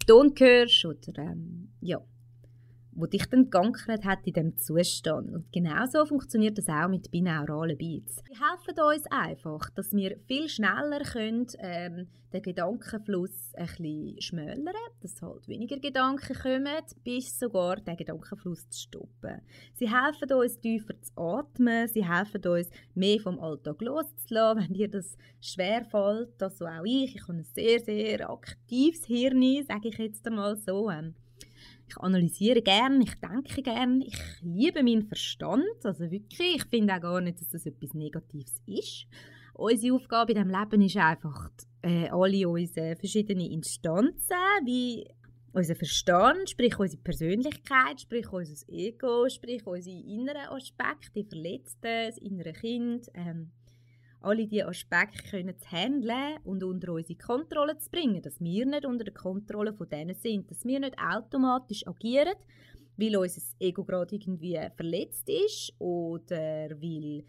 Ton 0.07 0.33
hörst 0.39 0.85
oder 0.85 1.19
ähm, 1.19 1.69
ja, 1.81 2.01
wo 2.97 3.07
dich 3.07 3.27
dann 3.27 3.51
geankert 3.51 4.05
hat 4.05 4.27
in 4.27 4.33
diesem 4.33 4.57
Zustand. 4.57 5.33
Und 5.33 5.53
genau 5.53 5.85
so 5.87 6.05
funktioniert 6.07 6.57
das 6.57 6.69
auch 6.69 6.89
mit 6.89 7.11
binauralen 7.11 7.77
Beats. 7.77 8.23
Die 8.25 8.35
helfen 8.35 8.81
uns 8.81 9.07
einfach, 9.11 9.71
dass 9.71 9.93
wir 9.93 10.17
viel 10.27 10.49
schneller 10.49 11.01
können, 11.01 11.47
ähm, 11.59 12.09
den 12.33 12.43
Gedankenfluss 12.43 13.53
ein 13.55 13.67
bisschen 13.67 14.21
schmälern, 14.21 14.75
dass 15.01 15.23
halt 15.23 15.47
weniger 15.47 15.79
Gedanken 15.79 16.35
kommen, 16.35 16.75
bis 17.05 17.39
sogar 17.39 17.77
den 17.77 17.97
Gedankenfluss 17.97 18.69
zu 18.71 18.81
stoppen. 18.81 19.43
Sie 19.75 19.89
helfen 19.89 20.33
uns, 20.33 20.59
tiefer 20.61 21.01
zu 21.01 21.13
atmen, 21.17 21.89
sie 21.89 22.05
helfen 22.05 22.45
uns, 22.47 22.71
mehr 22.95 23.21
vom 23.21 23.39
Alltag 23.39 23.81
loszulassen, 23.81 24.63
wenn 24.69 24.75
dir 24.75 24.89
das 24.89 25.17
schwer 25.41 25.85
fällt, 25.85 26.43
also 26.43 26.67
auch 26.67 26.85
ich, 26.85 27.15
ich 27.15 27.23
habe 27.23 27.35
ein 27.35 27.45
sehr, 27.45 27.79
sehr 27.81 28.29
aktives 28.29 29.05
Hirn, 29.07 29.65
sage 29.67 29.89
ich 29.89 29.99
jetzt 29.99 30.27
einmal 30.27 30.57
so. 30.57 30.91
Ähm, 30.91 31.15
ich 31.89 31.97
analysiere 31.99 32.63
gerne, 32.63 33.05
ich 33.05 33.15
denke 33.21 33.63
gerne, 33.63 34.05
ich 34.05 34.19
liebe 34.43 34.83
meinen 34.83 35.07
Verstand, 35.07 35.65
also 35.85 36.11
wirklich, 36.11 36.57
ich 36.57 36.65
finde 36.65 36.95
auch 36.95 37.01
gar 37.01 37.21
nicht, 37.21 37.41
dass 37.41 37.49
das 37.49 37.67
etwas 37.67 37.95
Negatives 37.95 38.61
ist. 38.67 39.07
Unsere 39.55 39.95
Aufgabe 39.95 40.33
in 40.33 40.39
diesem 40.39 40.51
Leben 40.51 40.83
ist 40.83 40.97
einfach, 40.97 41.51
äh, 41.83 42.09
alle 42.11 42.49
unsere 42.49 42.97
verschiedenen 42.97 43.51
Instanzen, 43.51 44.37
wie 44.65 45.07
unser 45.53 45.75
Verstand, 45.75 46.51
sprich 46.51 46.79
unsere 46.79 47.03
Persönlichkeit, 47.03 48.01
sprich 48.03 48.31
unser 48.31 48.69
Ego, 48.69 49.29
sprich 49.29 49.67
unsere 49.67 49.97
inneren 49.97 50.49
Aspekte, 50.51 51.23
die 51.23 51.25
Verletzten, 51.25 51.81
das 51.81 52.19
innere 52.19 52.53
Kind, 52.53 53.07
ähm, 53.15 53.53
alle 54.21 54.47
diese 54.47 54.67
Aspekte 54.67 55.23
können 55.31 55.59
zu 55.59 55.71
handeln 55.71 56.39
und 56.45 56.63
unter 56.63 56.93
unsere 56.93 57.19
Kontrolle 57.19 57.79
zu 57.79 57.91
bringen, 57.91 58.23
dass 58.23 58.41
wir 58.41 58.67
nicht 58.67 58.85
unter 58.85 59.05
der 59.05 59.15
Kontrolle 59.15 59.73
von 59.73 59.89
denen 59.89 60.15
sind, 60.15 60.51
dass 60.51 60.65
wir 60.65 60.81
nicht 60.81 60.97
automatisch 60.99 61.87
agieren, 61.87 62.35
weil 62.97 63.17
unser 63.17 63.43
Ego 63.61 63.85
gerade 63.85 64.15
irgendwie 64.15 64.59
verletzt 64.77 65.29
ist 65.29 65.73
oder 65.79 66.71
weil 66.71 67.25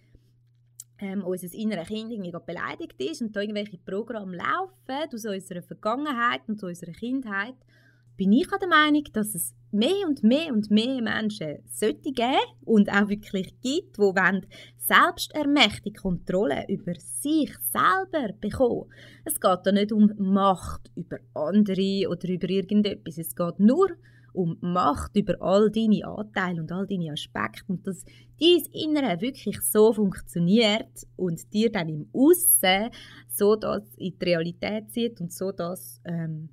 ähm, 0.99 1.23
unser 1.23 1.53
inneres 1.53 1.87
Kind 1.87 2.11
irgendwie 2.11 2.31
beleidigt 2.31 2.99
ist 2.99 3.21
und 3.21 3.35
da 3.35 3.41
irgendwelche 3.41 3.77
Programme 3.77 4.37
laufen 4.37 5.13
aus 5.13 5.25
unserer 5.25 5.61
Vergangenheit 5.61 6.41
und 6.47 6.63
aus 6.63 6.69
unserer 6.69 6.93
Kindheit 6.93 7.55
bin 8.17 8.33
ich 8.33 8.47
der 8.47 8.67
Meinung, 8.67 9.03
dass 9.13 9.35
es 9.35 9.53
mehr 9.71 10.07
und 10.07 10.23
mehr 10.23 10.51
und 10.51 10.71
mehr 10.71 11.01
Menschen 11.01 11.59
sollte 11.71 12.11
geben 12.11 12.37
und 12.65 12.89
auch 12.89 13.09
wirklich 13.09 13.53
gibt, 13.61 13.97
die 13.97 14.01
wollen 14.01 14.45
selbstermächtige 14.77 15.99
Kontrolle 15.99 16.65
über 16.67 16.93
sich 16.95 17.53
selber 17.71 18.33
bekommen. 18.39 18.89
Es 19.25 19.39
geht 19.39 19.59
da 19.63 19.71
nicht 19.71 19.91
um 19.91 20.11
Macht 20.17 20.89
über 20.95 21.17
andere 21.33 22.09
oder 22.09 22.29
über 22.29 22.49
irgendetwas. 22.49 23.17
Es 23.17 23.35
geht 23.35 23.59
nur 23.59 23.89
um 24.33 24.57
Macht 24.61 25.15
über 25.15 25.35
all 25.41 25.69
deine 25.69 26.05
Anteile 26.05 26.61
und 26.61 26.71
all 26.71 26.87
deine 26.87 27.11
Aspekte 27.11 27.65
und 27.67 27.85
dass 27.85 28.03
dein 28.39 28.63
Innere 28.71 29.19
wirklich 29.19 29.59
so 29.61 29.91
funktioniert 29.93 31.05
und 31.15 31.51
dir 31.53 31.71
dann 31.71 31.89
im 31.89 32.09
Aussen 32.13 32.89
so 33.29 33.55
das 33.55 33.83
in 33.97 34.17
die 34.17 34.25
Realität 34.25 34.91
zieht 34.91 35.19
und 35.19 35.33
so 35.33 35.51
das 35.51 35.99
ähm, 36.05 36.49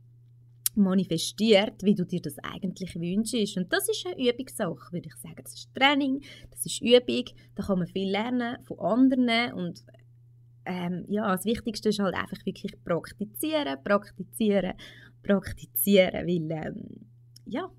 manifestiert, 0.76 1.82
wie 1.82 1.94
du 1.94 2.04
dir 2.04 2.20
das 2.20 2.38
eigentlich 2.38 2.94
wünschst. 2.94 3.56
Und 3.56 3.72
das 3.72 3.88
ist 3.88 4.06
eine 4.06 4.30
Übungssache, 4.30 4.92
würde 4.92 5.08
ich 5.08 5.16
sagen. 5.16 5.42
Das 5.42 5.54
ist 5.54 5.74
Training, 5.74 6.22
das 6.50 6.66
ist 6.66 6.82
Übung, 6.82 7.24
da 7.54 7.62
kann 7.62 7.78
man 7.78 7.88
viel 7.88 8.10
lernen 8.10 8.56
von 8.64 8.78
anderen 8.78 9.52
und 9.54 9.84
ähm, 10.66 11.04
ja, 11.08 11.30
das 11.30 11.44
Wichtigste 11.44 11.90
ist 11.90 11.98
halt 11.98 12.14
einfach 12.14 12.44
wirklich 12.46 12.72
praktizieren, 12.84 13.76
praktizieren, 13.84 14.72
praktizieren, 15.22 16.26
weil 16.26 16.50
ähm, 16.50 17.06
ja, 17.44 17.70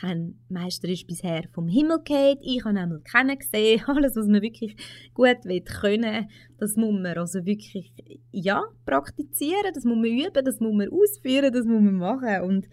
kein 0.00 0.38
Meister 0.48 0.88
ist 0.88 1.06
bisher 1.06 1.44
vom 1.52 1.68
Himmel 1.68 1.98
gefallen. 2.04 2.38
Ich 2.42 2.64
habe 2.64 2.76
einmal 2.78 3.02
gesehen. 3.36 3.82
Alles, 3.86 4.16
was 4.16 4.26
man 4.26 4.42
wirklich 4.42 4.74
gut 5.14 5.44
will 5.44 5.62
können, 5.62 6.28
das 6.58 6.74
muss 6.76 6.92
man 6.92 7.16
also 7.18 7.44
wirklich 7.44 7.92
ja, 8.30 8.62
praktizieren, 8.84 9.72
das 9.74 9.84
muss 9.84 9.96
man 9.96 10.06
üben, 10.06 10.44
das 10.44 10.60
muss 10.60 10.74
man 10.74 10.88
ausführen, 10.88 11.52
das 11.52 11.66
muss 11.66 11.82
man 11.82 11.96
machen. 11.96 12.42
Und 12.42 12.68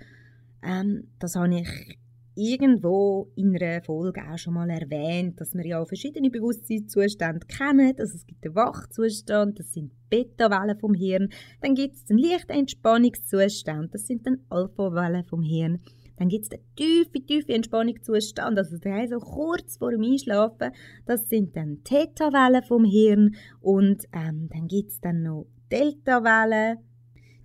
ähm, 0.62 1.08
das 1.18 1.36
habe 1.36 1.60
ich 1.60 1.98
irgendwo 2.38 3.32
in 3.34 3.56
einer 3.56 3.82
Folge 3.82 4.22
auch 4.22 4.38
schon 4.38 4.54
mal 4.54 4.70
erwähnt, 4.70 5.40
dass 5.40 5.54
wir 5.54 5.66
ja 5.66 5.84
verschiedene 5.84 6.30
Bewusstseinszustände 6.30 7.46
kennen. 7.46 7.94
Also 7.98 8.14
es 8.14 8.26
gibt 8.26 8.44
den 8.44 8.54
Wachzustand, 8.54 9.58
das 9.58 9.72
sind 9.72 9.90
Beta-Wellen 10.08 10.78
vom 10.78 10.94
Hirn. 10.94 11.30
Dann 11.60 11.74
gibt 11.74 11.96
es 11.96 12.04
den 12.04 12.18
leichten 12.18 12.52
Entspannungszustand, 12.52 13.92
das 13.92 14.06
sind 14.06 14.24
dann 14.26 14.38
Alpha-Wellen 14.50 15.24
vom 15.24 15.42
Hirn. 15.42 15.80
Dann 16.18 16.28
gibt 16.28 16.44
es 16.44 16.48
den 16.48 16.60
tiefen, 16.76 17.26
tiefen 17.26 17.50
Entspannungszustand, 17.50 18.58
also 18.58 18.78
der 18.78 19.08
so 19.08 19.18
kurz 19.18 19.76
vor 19.76 19.90
dem 19.90 20.02
Einschlafen. 20.02 20.72
Das 21.06 21.28
sind 21.28 21.56
dann 21.56 21.82
Theta-Wellen 21.84 22.64
vom 22.64 22.84
Hirn 22.84 23.36
und 23.60 24.04
ähm, 24.12 24.48
dann 24.52 24.66
gibt 24.66 24.90
es 24.90 25.00
dann 25.00 25.22
noch 25.22 25.46
Delta-Wellen 25.70 26.78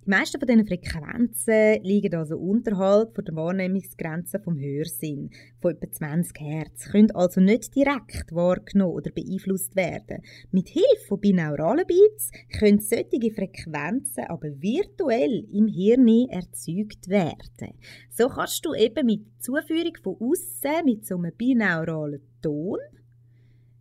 die 0.04 0.10
meisten 0.10 0.38
von 0.38 0.46
diesen 0.46 0.66
Frequenzen 0.66 1.82
liegen 1.82 2.14
also 2.14 2.36
unterhalb 2.36 3.14
von 3.14 3.24
der 3.24 3.36
Wahrnehmungsgrenze 3.36 4.38
vom 4.38 4.58
Hörsinn 4.58 5.30
von 5.60 5.72
etwa 5.72 5.90
20 5.90 6.40
Hertz, 6.40 6.90
können 6.90 7.10
also 7.12 7.40
nicht 7.40 7.74
direkt 7.74 8.34
wahrgenommen 8.34 8.92
oder 8.92 9.10
beeinflusst 9.10 9.76
werden. 9.76 10.22
Mit 10.50 10.68
Hilfe 10.68 11.06
von 11.08 11.20
binauralen 11.20 11.86
Beats 11.86 12.30
können 12.58 12.80
solche 12.80 13.32
Frequenzen 13.32 14.24
aber 14.28 14.48
virtuell 14.60 15.46
im 15.50 15.68
Hirn 15.68 16.28
erzeugt 16.28 17.08
werden. 17.08 17.74
So 18.10 18.28
kannst 18.28 18.64
du 18.66 18.74
eben 18.74 19.06
mit 19.06 19.22
Zuführung 19.38 19.96
von 20.02 20.16
außen 20.20 20.84
mit 20.84 21.06
so 21.06 21.16
einem 21.16 21.32
binauralen 21.36 22.20
Ton 22.42 22.78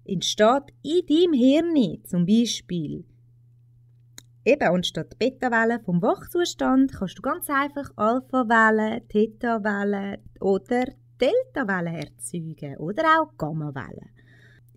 entsteht 0.06 0.74
in 0.84 1.06
deinem 1.06 1.34
Hirn 1.34 2.04
zum 2.06 2.26
Beispiel 2.26 3.06
Eben, 4.46 4.70
und 4.72 4.86
statt 4.86 5.18
Beta-Wellen 5.20 5.82
vom 5.86 6.02
Wachzustand 6.02 6.92
kannst 6.92 7.18
du 7.18 7.22
ganz 7.22 7.50
einfach 7.50 7.90
Alpha-Wellen, 7.96 9.08
Theta-Wellen 9.08 10.18
oder 10.42 10.84
Delta-Wellen 11.22 11.96
erzeugen 11.96 12.76
oder 12.78 13.04
auch 13.22 13.38
Gamma-Wellen. 13.38 14.10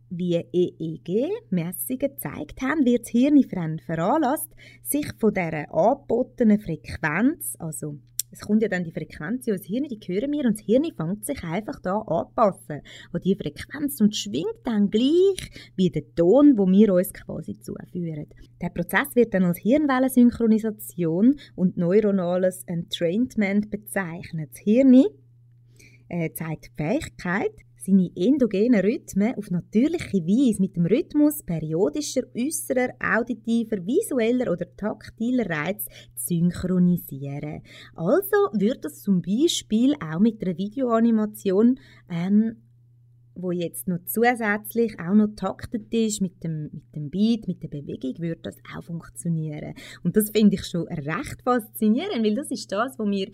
Wie 0.08 0.36
EEG-Messungen 0.36 1.98
gezeigt 1.98 2.62
haben, 2.62 2.84
wird 2.84 3.06
das 3.06 3.08
Hirn 3.08 3.42
veranlasst, 3.80 4.54
sich 4.84 5.12
von 5.18 5.34
dieser 5.34 5.74
angebotenen 5.74 6.60
Frequenz, 6.60 7.56
also 7.58 7.98
es 8.30 8.40
kommt 8.40 8.62
ja 8.62 8.68
dann 8.68 8.84
die 8.84 8.92
Frequenz 8.92 9.46
in 9.46 9.54
unser 9.54 9.64
Hirn, 9.64 9.84
die 9.88 9.98
hören 10.06 10.32
wir 10.32 10.44
und 10.44 10.58
das 10.58 10.64
Hirn 10.64 10.84
fängt 10.96 11.24
sich 11.24 11.42
einfach 11.42 11.80
da 11.80 11.98
anpassen 11.98 12.82
an 13.12 13.20
die 13.24 13.34
Frequenz 13.34 14.00
und 14.00 14.16
schwingt 14.16 14.60
dann 14.64 14.90
gleich 14.90 15.72
wie 15.76 15.90
der 15.90 16.02
Ton, 16.14 16.56
wo 16.56 16.66
wir 16.66 16.94
uns 16.94 17.12
quasi 17.12 17.58
zuführen. 17.58 18.26
Der 18.60 18.70
Prozess 18.70 19.14
wird 19.14 19.34
dann 19.34 19.44
als 19.44 19.58
Hirnwellensynchronisation 19.58 21.36
und 21.54 21.76
neuronales 21.76 22.64
Entrainment 22.64 23.70
bezeichnet. 23.70 24.50
Das 24.52 24.60
Hirn 24.60 25.04
äh, 26.08 26.32
zeigt 26.32 26.66
die 26.66 26.82
Fähigkeit, 26.82 27.65
seine 27.86 28.10
endogenen 28.16 28.80
Rhythmen 28.80 29.34
auf 29.36 29.50
natürliche 29.50 30.18
Weise 30.26 30.60
mit 30.60 30.76
dem 30.76 30.86
Rhythmus 30.86 31.42
periodischer, 31.42 32.22
äußerer, 32.36 32.90
auditiver, 33.00 33.76
visueller 33.86 34.50
oder 34.50 34.66
taktiler 34.76 35.48
Reiz 35.48 35.86
synchronisieren. 36.14 37.62
Also 37.94 38.36
wird 38.52 38.84
das 38.84 39.02
zum 39.02 39.22
Beispiel 39.22 39.94
auch 39.94 40.18
mit 40.18 40.42
einer 40.42 40.58
Videoanimation 40.58 41.78
ähm, 42.10 42.56
wo 43.36 43.50
jetzt 43.50 43.86
noch 43.86 43.98
zusätzlich 44.06 44.98
auch 44.98 45.14
noch 45.14 45.28
taktet 45.36 45.92
ist 45.92 46.22
mit 46.22 46.42
dem, 46.42 46.70
mit 46.72 46.94
dem 46.94 47.10
Beat, 47.10 47.46
mit 47.46 47.62
der 47.62 47.68
Bewegung, 47.68 48.18
würde 48.18 48.40
das 48.42 48.56
auch 48.74 48.82
funktionieren. 48.82 49.74
Und 50.02 50.16
das 50.16 50.30
finde 50.30 50.56
ich 50.56 50.64
schon 50.64 50.88
recht 50.88 51.42
faszinierend, 51.44 52.24
weil 52.24 52.34
das 52.34 52.50
ist 52.50 52.72
das, 52.72 52.98
was 52.98 53.10
wir 53.10 53.28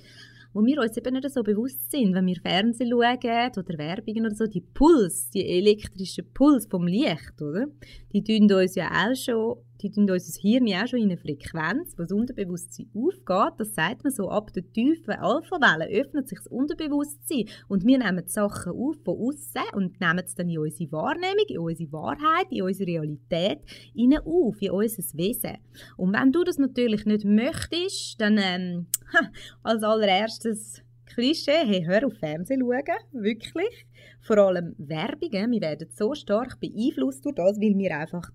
wo 0.52 0.64
wir 0.64 0.80
uns 0.80 0.96
eben 0.96 1.14
nicht 1.14 1.30
so 1.30 1.42
bewusst 1.42 1.90
sind, 1.90 2.14
wenn 2.14 2.26
wir 2.26 2.36
Fernsehen 2.40 2.90
schauen 2.90 3.52
oder 3.56 3.78
Werbungen 3.78 4.26
oder 4.26 4.34
so, 4.34 4.46
die 4.46 4.60
Puls, 4.60 5.30
die 5.30 5.46
elektrische 5.46 6.22
Puls 6.22 6.66
vom 6.66 6.86
Licht, 6.86 7.40
oder? 7.40 7.66
Die 8.12 8.22
tun 8.22 8.52
uns 8.52 8.74
ja 8.74 8.90
auch 8.90 9.14
schon, 9.14 9.56
die 9.82 9.90
tun 9.90 10.10
unser 10.10 10.40
Hirn 10.40 10.68
auch 10.74 10.86
schon 10.86 11.00
in 11.00 11.10
eine 11.10 11.18
Frequenz, 11.18 11.94
wo 11.96 12.02
das 12.02 12.12
Unterbewusstsein 12.12 12.88
aufgeht. 12.94 13.58
Das 13.58 13.74
sagt 13.74 14.04
man 14.04 14.12
so, 14.12 14.28
ab 14.28 14.52
der 14.52 14.70
tiefen 14.72 15.14
Alpha-Welle 15.14 16.00
öffnet 16.00 16.28
sich 16.28 16.38
das 16.38 16.46
Unterbewusstsein 16.46 17.46
und 17.68 17.84
wir 17.84 17.98
nehmen 17.98 18.24
die 18.24 18.30
Sachen 18.30 18.72
auf 18.72 18.96
von 19.04 19.18
außen 19.18 19.74
und 19.74 20.00
nehmen 20.00 20.22
es 20.24 20.34
dann 20.34 20.48
in 20.48 20.58
unsere 20.58 20.92
Wahrnehmung, 20.92 21.46
in 21.48 21.58
unsere 21.58 21.92
Wahrheit, 21.92 22.46
in 22.50 22.62
unsere 22.62 22.90
Realität 22.90 23.60
hinein 23.94 24.20
auf, 24.24 24.60
in 24.60 24.70
unser 24.70 25.02
Wesen. 25.18 25.58
Und 25.96 26.12
wenn 26.12 26.32
du 26.32 26.44
das 26.44 26.58
natürlich 26.58 27.04
nicht 27.04 27.24
möchtest, 27.24 28.20
dann 28.20 28.38
ähm, 28.38 28.86
als 29.62 29.82
allererstes 29.82 30.82
Klischee, 31.06 31.66
hey, 31.66 31.84
hör 31.84 32.06
auf 32.06 32.14
Fernsehen 32.18 32.60
schauen, 32.60 33.22
wirklich. 33.22 33.86
Vor 34.22 34.38
allem 34.38 34.74
Werbungen, 34.78 35.50
wir 35.50 35.60
werden 35.60 35.88
so 35.92 36.14
stark 36.14 36.60
beeinflusst 36.60 37.24
durch 37.24 37.34
das, 37.34 37.60
weil 37.60 37.76
wir 37.76 37.98
einfach 37.98 38.30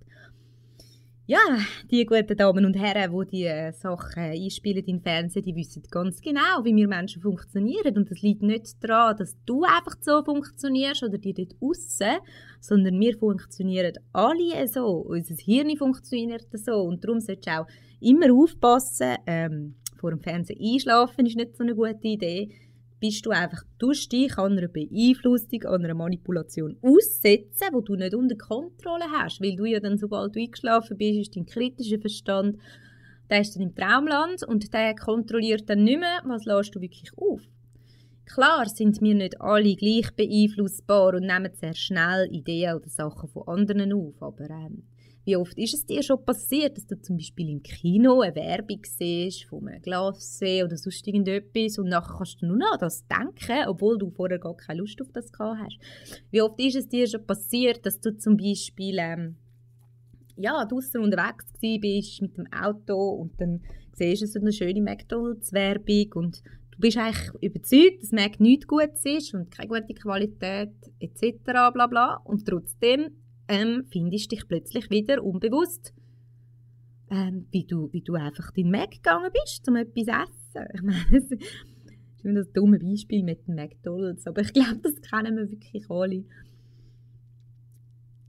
ja, 1.30 1.40
die 1.92 2.06
guten 2.06 2.38
Damen 2.38 2.66
und 2.66 2.78
Herren, 2.78 3.12
die 3.12 3.28
die 3.28 3.44
äh, 3.44 3.74
Sachen 3.74 4.24
einspielen 4.24 4.86
im 4.86 5.02
Fernsehen, 5.02 5.44
die 5.44 5.56
wissen 5.56 5.84
ganz 5.92 6.22
genau, 6.22 6.64
wie 6.64 6.74
wir 6.74 6.88
Menschen 6.88 7.22
funktionieren. 7.22 7.98
Und 7.98 8.10
das 8.10 8.22
liegt 8.22 8.44
nicht 8.44 8.82
daran, 8.82 9.18
dass 9.18 9.36
du 9.46 9.64
einfach 9.64 9.98
so 10.00 10.24
funktionierst 10.24 11.04
oder 11.04 11.18
die 11.18 11.34
dort 11.34 11.54
aussen, 11.60 12.20
sondern 12.62 12.98
wir 12.98 13.18
funktionieren 13.18 13.92
alle 14.14 14.68
so. 14.70 14.86
Unser 14.86 15.36
Hirn 15.36 15.76
funktioniert 15.76 16.48
so. 16.54 16.76
Und 16.76 17.04
darum 17.04 17.20
solltest 17.20 17.48
du 17.48 17.60
auch 17.60 17.68
immer 18.00 18.34
aufpassen, 18.34 19.18
ähm, 19.26 19.76
vor 19.98 20.12
dem 20.12 20.22
Fernsehen 20.22 20.62
einschlafen 20.62 21.26
ist 21.26 21.36
nicht 21.36 21.58
so 21.58 21.64
eine 21.64 21.76
gute 21.76 22.08
Idee 22.08 22.52
bist 23.00 23.26
du 23.26 23.30
einfach 23.30 23.64
durch 23.78 24.10
dich 24.10 24.38
an 24.38 24.58
einer 24.58 24.68
Beeinflussung, 24.68 25.64
an 25.64 25.84
einer 25.84 25.94
Manipulation 25.94 26.78
aussetzen, 26.82 27.68
wo 27.72 27.82
du 27.82 27.96
nicht 27.96 28.16
unter 28.16 28.36
Kontrolle 28.36 29.06
hast, 29.12 29.42
weil 29.42 29.56
du 29.56 29.66
ja 29.66 29.80
dann, 29.80 29.98
sobald 29.98 30.36
du 30.36 30.40
eingeschlafen 30.40 30.98
bist, 30.98 31.20
ist 31.20 31.36
dein 31.36 31.46
kritischer 31.46 32.00
Verstand, 32.00 32.58
der 33.30 33.42
ist 33.42 33.56
dann 33.56 33.64
im 33.64 33.76
Traumland 33.76 34.44
und 34.44 34.74
der 34.74 34.96
kontrolliert 34.96 35.70
dann 35.70 35.84
nicht 35.84 36.00
mehr, 36.00 36.22
was 36.26 36.46
lässt 36.46 36.76
du 36.76 36.82
wirklich 36.82 37.12
auf. 37.18 37.42
Klar 38.26 38.68
sind 38.68 39.02
wir 39.02 39.16
nicht 39.16 39.40
alle 39.40 39.76
gleich 39.76 40.12
beeinflussbar 40.16 41.14
und 41.16 41.28
nehmen 41.28 41.52
sehr 41.54 41.74
schnell 41.74 42.28
Ideen 42.32 42.76
oder 42.76 42.90
Sachen 42.90 43.30
von 43.30 43.48
anderen 43.48 43.94
auf, 43.94 44.22
aber 44.22 44.50
ähm, 44.50 44.84
wie 45.28 45.36
oft 45.36 45.58
ist 45.58 45.74
es 45.74 45.86
dir 45.86 46.02
schon 46.02 46.24
passiert, 46.24 46.78
dass 46.78 46.88
du 46.88 47.02
zum 47.02 47.18
Beispiel 47.18 47.50
im 47.50 47.62
Kino 47.62 48.22
eine 48.22 48.34
Werbung 48.34 48.80
siehst 48.84 49.44
von 49.44 49.68
einem 49.68 49.82
Glassee 49.82 50.64
oder 50.64 50.78
sonst 50.78 51.06
irgendetwas 51.06 51.78
und 51.78 51.90
nachher 51.90 52.16
kannst 52.18 52.42
du 52.42 52.46
nur 52.46 52.56
noch 52.56 52.72
an 52.72 52.80
das 52.80 53.06
denken, 53.08 53.68
obwohl 53.68 53.98
du 53.98 54.10
vorher 54.10 54.40
gar 54.40 54.56
keine 54.56 54.80
Lust 54.80 55.02
auf 55.02 55.12
das 55.12 55.30
gehabt 55.34 55.60
hast. 55.66 55.80
Wie 56.32 56.42
oft 56.42 56.58
ist 56.62 56.78
es 56.78 56.88
dir 56.88 57.06
schon 57.08 57.28
passiert, 57.28 57.86
dass 57.86 58.00
du 58.00 58.18
zum 58.18 58.38
Beispiel 58.38 58.96
ähm, 59.00 59.36
ja, 60.38 60.64
draußen 60.64 61.02
unterwegs 61.02 61.46
bist 61.60 62.22
mit 62.22 62.38
dem 62.38 62.48
Auto 62.54 62.96
und 62.96 63.34
dann 63.42 63.60
siehst 63.92 64.22
du 64.22 64.28
so 64.28 64.40
eine 64.40 64.54
schöne 64.54 64.82
McDonalds-Werbung 64.82 66.14
und 66.14 66.42
du 66.72 66.80
bist 66.80 66.98
eigentlich 66.98 67.34
überzeugt, 67.42 68.02
dass 68.02 68.14
Mac 68.14 68.40
nichts 68.40 68.66
Gutes 68.66 69.04
ist 69.04 69.34
und 69.34 69.52
keine 69.52 69.68
gute 69.68 69.94
Qualität 69.94 70.72
etc. 71.02 71.36
Bla 71.44 71.88
bla. 71.88 72.22
Und 72.24 72.48
trotzdem 72.48 73.10
ähm, 73.48 73.86
findest 73.90 74.32
dich 74.32 74.48
plötzlich 74.48 74.90
wieder 74.90 75.24
unbewusst, 75.24 75.94
ähm, 77.10 77.48
wie, 77.52 77.66
du, 77.66 77.90
wie 77.92 78.02
du 78.02 78.16
einfach 78.16 78.52
in 78.56 78.66
den 78.66 78.72
Mac 78.72 78.92
gegangen 78.92 79.32
bist, 79.32 79.68
um 79.68 79.76
etwas 79.76 80.08
essen. 80.08 80.68
Ich 80.74 80.82
meine, 80.82 81.06
das 81.12 81.32
ist 81.32 81.44
das 82.24 82.52
dumme 82.52 82.80
Beispiel 82.80 83.24
mit 83.24 83.48
dem 83.48 83.56
McDonalds, 83.56 84.28
aber 84.28 84.42
ich 84.42 84.54
glaube, 84.54 84.80
das 84.84 85.02
kennen 85.02 85.38
wir 85.38 85.50
wirklich 85.50 85.90
alle. 85.90 86.26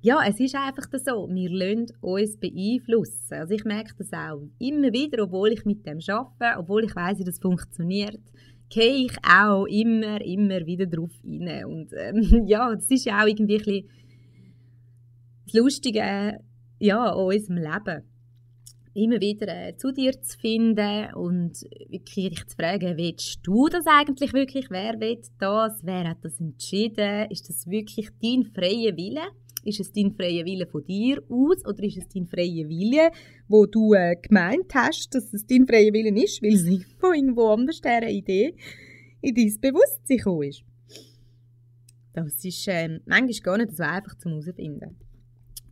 Ja, 0.00 0.20
es 0.24 0.38
ist 0.38 0.54
einfach 0.54 0.86
so, 1.04 1.28
wir 1.28 1.50
lassen 1.50 1.92
uns 2.00 2.36
beeinflussen. 2.38 3.34
Also 3.34 3.54
ich 3.54 3.64
merke 3.64 3.94
das 3.98 4.12
auch 4.12 4.48
immer 4.60 4.92
wieder, 4.92 5.24
obwohl 5.24 5.52
ich 5.52 5.64
mit 5.64 5.84
dem 5.84 5.98
arbeite, 6.06 6.60
obwohl 6.60 6.84
ich 6.84 6.94
weiß, 6.94 7.18
wie 7.18 7.24
das 7.24 7.40
funktioniert, 7.40 8.20
gehe 8.68 9.06
ich 9.06 9.16
auch 9.28 9.66
immer, 9.66 10.20
immer 10.20 10.64
wieder 10.66 10.86
drauf 10.86 11.10
rein. 11.24 11.64
Und 11.64 11.92
ähm, 11.96 12.44
ja, 12.46 12.72
das 12.72 12.88
ist 12.90 13.06
ja 13.06 13.22
auch 13.22 13.26
irgendwie 13.26 13.56
ein 13.56 13.64
bisschen 13.64 13.88
das 15.48 15.60
Lustige 15.60 16.38
ja, 16.78 17.12
an 17.12 17.24
unserem 17.24 17.56
Leben. 17.56 18.02
Immer 18.94 19.20
wieder 19.20 19.46
äh, 19.48 19.76
zu 19.76 19.92
dir 19.92 20.20
zu 20.20 20.38
finden 20.38 21.14
und 21.14 21.62
wirklich 21.88 22.30
dich 22.30 22.46
zu 22.46 22.56
fragen, 22.56 22.96
willst 22.96 23.38
du 23.42 23.68
das 23.68 23.84
eigentlich 23.86 24.32
wirklich? 24.32 24.70
Wer 24.70 24.98
will 24.98 25.20
das? 25.38 25.80
Wer 25.84 26.08
hat 26.08 26.24
das 26.24 26.40
entschieden? 26.40 27.30
Ist 27.30 27.48
das 27.48 27.66
wirklich 27.68 28.08
dein 28.20 28.44
freier 28.44 28.96
Wille? 28.96 29.22
Ist 29.64 29.80
es 29.80 29.92
dein 29.92 30.12
freier 30.12 30.44
Wille 30.44 30.66
von 30.66 30.84
dir 30.84 31.22
aus 31.28 31.64
oder 31.64 31.82
ist 31.84 31.98
es 31.98 32.08
dein 32.08 32.26
freier 32.26 32.68
Wille, 32.68 33.10
wo 33.46 33.66
du 33.66 33.92
äh, 33.92 34.16
gemeint 34.20 34.74
hast, 34.74 35.14
dass 35.14 35.32
es 35.32 35.46
dein 35.46 35.66
freier 35.66 35.92
Wille 35.92 36.10
ist, 36.22 36.42
weil 36.42 36.54
es 36.54 36.66
irgendwo, 36.66 37.12
irgendwo 37.12 37.48
anders 37.48 37.80
eine 37.84 38.10
Idee 38.10 38.54
in 39.20 39.34
dein 39.34 39.60
Bewusstsein 39.60 40.16
gekommen 40.16 40.48
ist? 40.48 40.64
Das 42.14 42.44
ist 42.44 42.66
äh, 42.66 43.00
manchmal 43.06 43.40
gar 43.42 43.58
nicht 43.58 43.76
so 43.76 43.82
einfach 43.84 44.16
zu 44.16 44.28
herausfinden. 44.28 44.96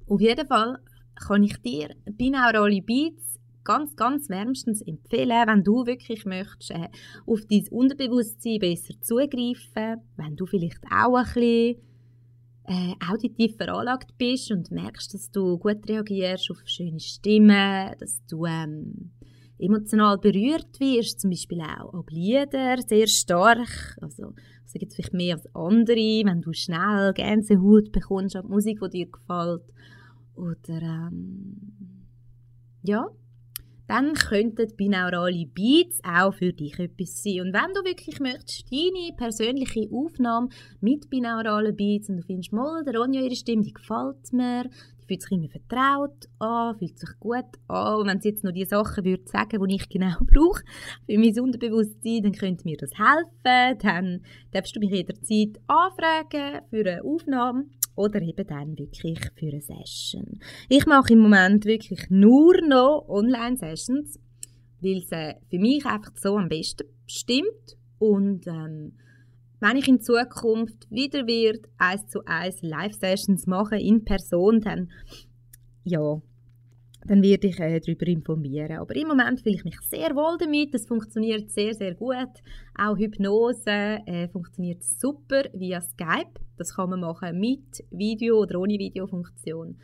Auf 0.08 0.20
jeden 0.20 0.46
Fall 0.46 0.78
kann 1.16 1.42
ich 1.42 1.56
dir 1.62 1.88
binaurale 2.04 2.80
Beats 2.82 3.40
ganz, 3.64 3.96
ganz 3.96 4.28
wärmstens 4.30 4.80
empfehlen, 4.82 5.48
wenn 5.48 5.64
du 5.64 5.84
wirklich 5.84 6.24
möchtest, 6.24 6.70
äh, 6.70 6.88
auf 7.26 7.40
dein 7.50 7.66
Unterbewusstsein 7.70 8.60
besser 8.60 8.94
zugreifen, 9.00 10.02
wenn 10.16 10.36
du 10.36 10.46
vielleicht 10.46 10.84
auch 10.84 11.16
ein 11.16 11.24
bisschen 11.24 11.76
äh, 12.68 12.94
auditiv 13.10 13.56
veranlagt 13.56 14.16
bist 14.18 14.52
und 14.52 14.70
merkst, 14.70 15.14
dass 15.14 15.30
du 15.32 15.58
gut 15.58 15.88
reagierst 15.88 16.50
auf 16.52 16.58
schöne 16.64 17.00
Stimmen, 17.00 17.92
dass 17.98 18.24
du 18.28 18.46
ähm, 18.46 19.10
emotional 19.58 20.18
berührt 20.18 20.78
wirst, 20.78 21.20
zum 21.20 21.30
Beispiel 21.30 21.60
auch 21.62 21.94
ab 21.94 22.10
Lieder, 22.10 22.76
sehr 22.86 23.08
stark, 23.08 23.98
also 24.00 24.34
also 24.76 24.80
gibt 24.80 24.90
es 24.90 24.96
vielleicht 24.96 25.14
mehr 25.14 25.36
als 25.36 25.54
andere, 25.54 26.22
wenn 26.24 26.42
du 26.42 26.52
schnell 26.52 27.12
Gänsehaut 27.14 27.92
bekommst 27.92 28.36
an 28.36 28.48
Musik, 28.48 28.80
die 28.82 29.04
dir 29.04 29.06
gefällt 29.06 29.62
oder 30.36 31.08
ähm, 31.10 32.06
ja, 32.82 33.08
dann 33.86 34.14
könnten 34.14 34.66
binaurale 34.76 35.46
Beats 35.46 36.00
auch 36.04 36.34
für 36.34 36.52
dich 36.52 36.78
etwas 36.78 37.22
sein. 37.22 37.42
Und 37.42 37.52
wenn 37.52 37.72
du 37.72 37.84
wirklich 37.84 38.18
möchtest, 38.20 38.70
deine 38.70 39.14
persönliche 39.16 39.88
Aufnahme 39.92 40.48
mit 40.80 41.08
binauralen 41.08 41.76
Beats 41.76 42.08
und 42.08 42.18
du 42.18 42.22
findest, 42.22 42.52
mal, 42.52 42.82
der 42.84 42.98
Ronja, 42.98 43.20
ihre 43.20 43.36
Stimme, 43.36 43.62
die 43.62 43.72
gefällt 43.72 44.32
mir, 44.32 44.64
die 44.64 45.06
fühlt 45.06 45.22
sich 45.22 45.30
immer 45.30 45.48
vertraut 45.48 46.28
an, 46.40 46.76
fühlt 46.78 46.98
sich 46.98 47.10
gut 47.20 47.44
an. 47.68 48.00
Und 48.00 48.08
wenn 48.08 48.20
sie 48.20 48.30
jetzt 48.30 48.42
noch 48.42 48.52
die 48.52 48.64
Sachen 48.64 49.04
würde 49.04 49.22
sagen, 49.26 49.64
die 49.68 49.76
ich 49.76 49.88
genau 49.88 50.16
brauche 50.20 50.62
für 51.08 51.18
mein 51.18 51.38
Unterbewusstsein, 51.38 52.22
dann 52.24 52.32
könnte 52.32 52.64
mir 52.64 52.76
das 52.76 52.90
helfen. 52.98 53.78
Dann 53.82 54.22
darfst 54.50 54.74
du 54.74 54.80
mich 54.80 54.90
jederzeit 54.90 55.60
anfragen 55.68 56.62
für 56.70 56.80
eine 56.80 57.04
Aufnahme 57.04 57.66
oder 57.96 58.22
eben 58.22 58.46
dann 58.46 58.78
wirklich 58.78 59.18
für 59.34 59.46
eine 59.46 59.60
Session. 59.60 60.38
Ich 60.68 60.86
mache 60.86 61.14
im 61.14 61.18
Moment 61.20 61.64
wirklich 61.64 62.08
nur 62.10 62.54
noch 62.66 63.06
Online-Sessions, 63.08 64.20
weil 64.80 64.98
es 64.98 65.08
für 65.08 65.58
mich 65.58 65.84
einfach 65.84 66.12
so 66.16 66.36
am 66.36 66.48
besten 66.48 66.86
stimmt 67.06 67.76
und 67.98 68.46
ähm, 68.46 68.92
wenn 69.60 69.76
ich 69.76 69.88
in 69.88 70.00
Zukunft 70.00 70.90
wieder 70.90 71.26
wird 71.26 71.66
eins 71.78 72.06
zu 72.08 72.20
eins 72.26 72.60
Live-Sessions 72.60 73.46
machen 73.46 73.78
in 73.78 74.04
Person, 74.04 74.60
dann 74.60 74.90
ja, 75.82 76.20
dann 77.06 77.22
werde 77.22 77.48
ich 77.48 77.58
äh, 77.60 77.80
darüber 77.80 78.06
informieren. 78.06 78.78
Aber 78.78 78.94
im 78.96 79.08
Moment 79.08 79.40
fühle 79.40 79.56
ich 79.56 79.64
mich 79.64 79.78
sehr 79.82 80.14
wohl 80.14 80.36
damit. 80.38 80.74
Das 80.74 80.86
funktioniert 80.86 81.50
sehr, 81.50 81.74
sehr 81.74 81.94
gut. 81.94 82.42
Auch 82.76 82.96
Hypnose 82.96 83.70
äh, 84.06 84.28
funktioniert 84.28 84.82
super 84.82 85.44
via 85.52 85.80
Skype. 85.80 86.40
Das 86.56 86.74
kann 86.74 86.90
man 86.90 87.00
machen 87.00 87.38
mit 87.38 87.84
Video 87.90 88.40
oder 88.40 88.58
ohne 88.58 88.78
Videofunktion. 88.78 89.76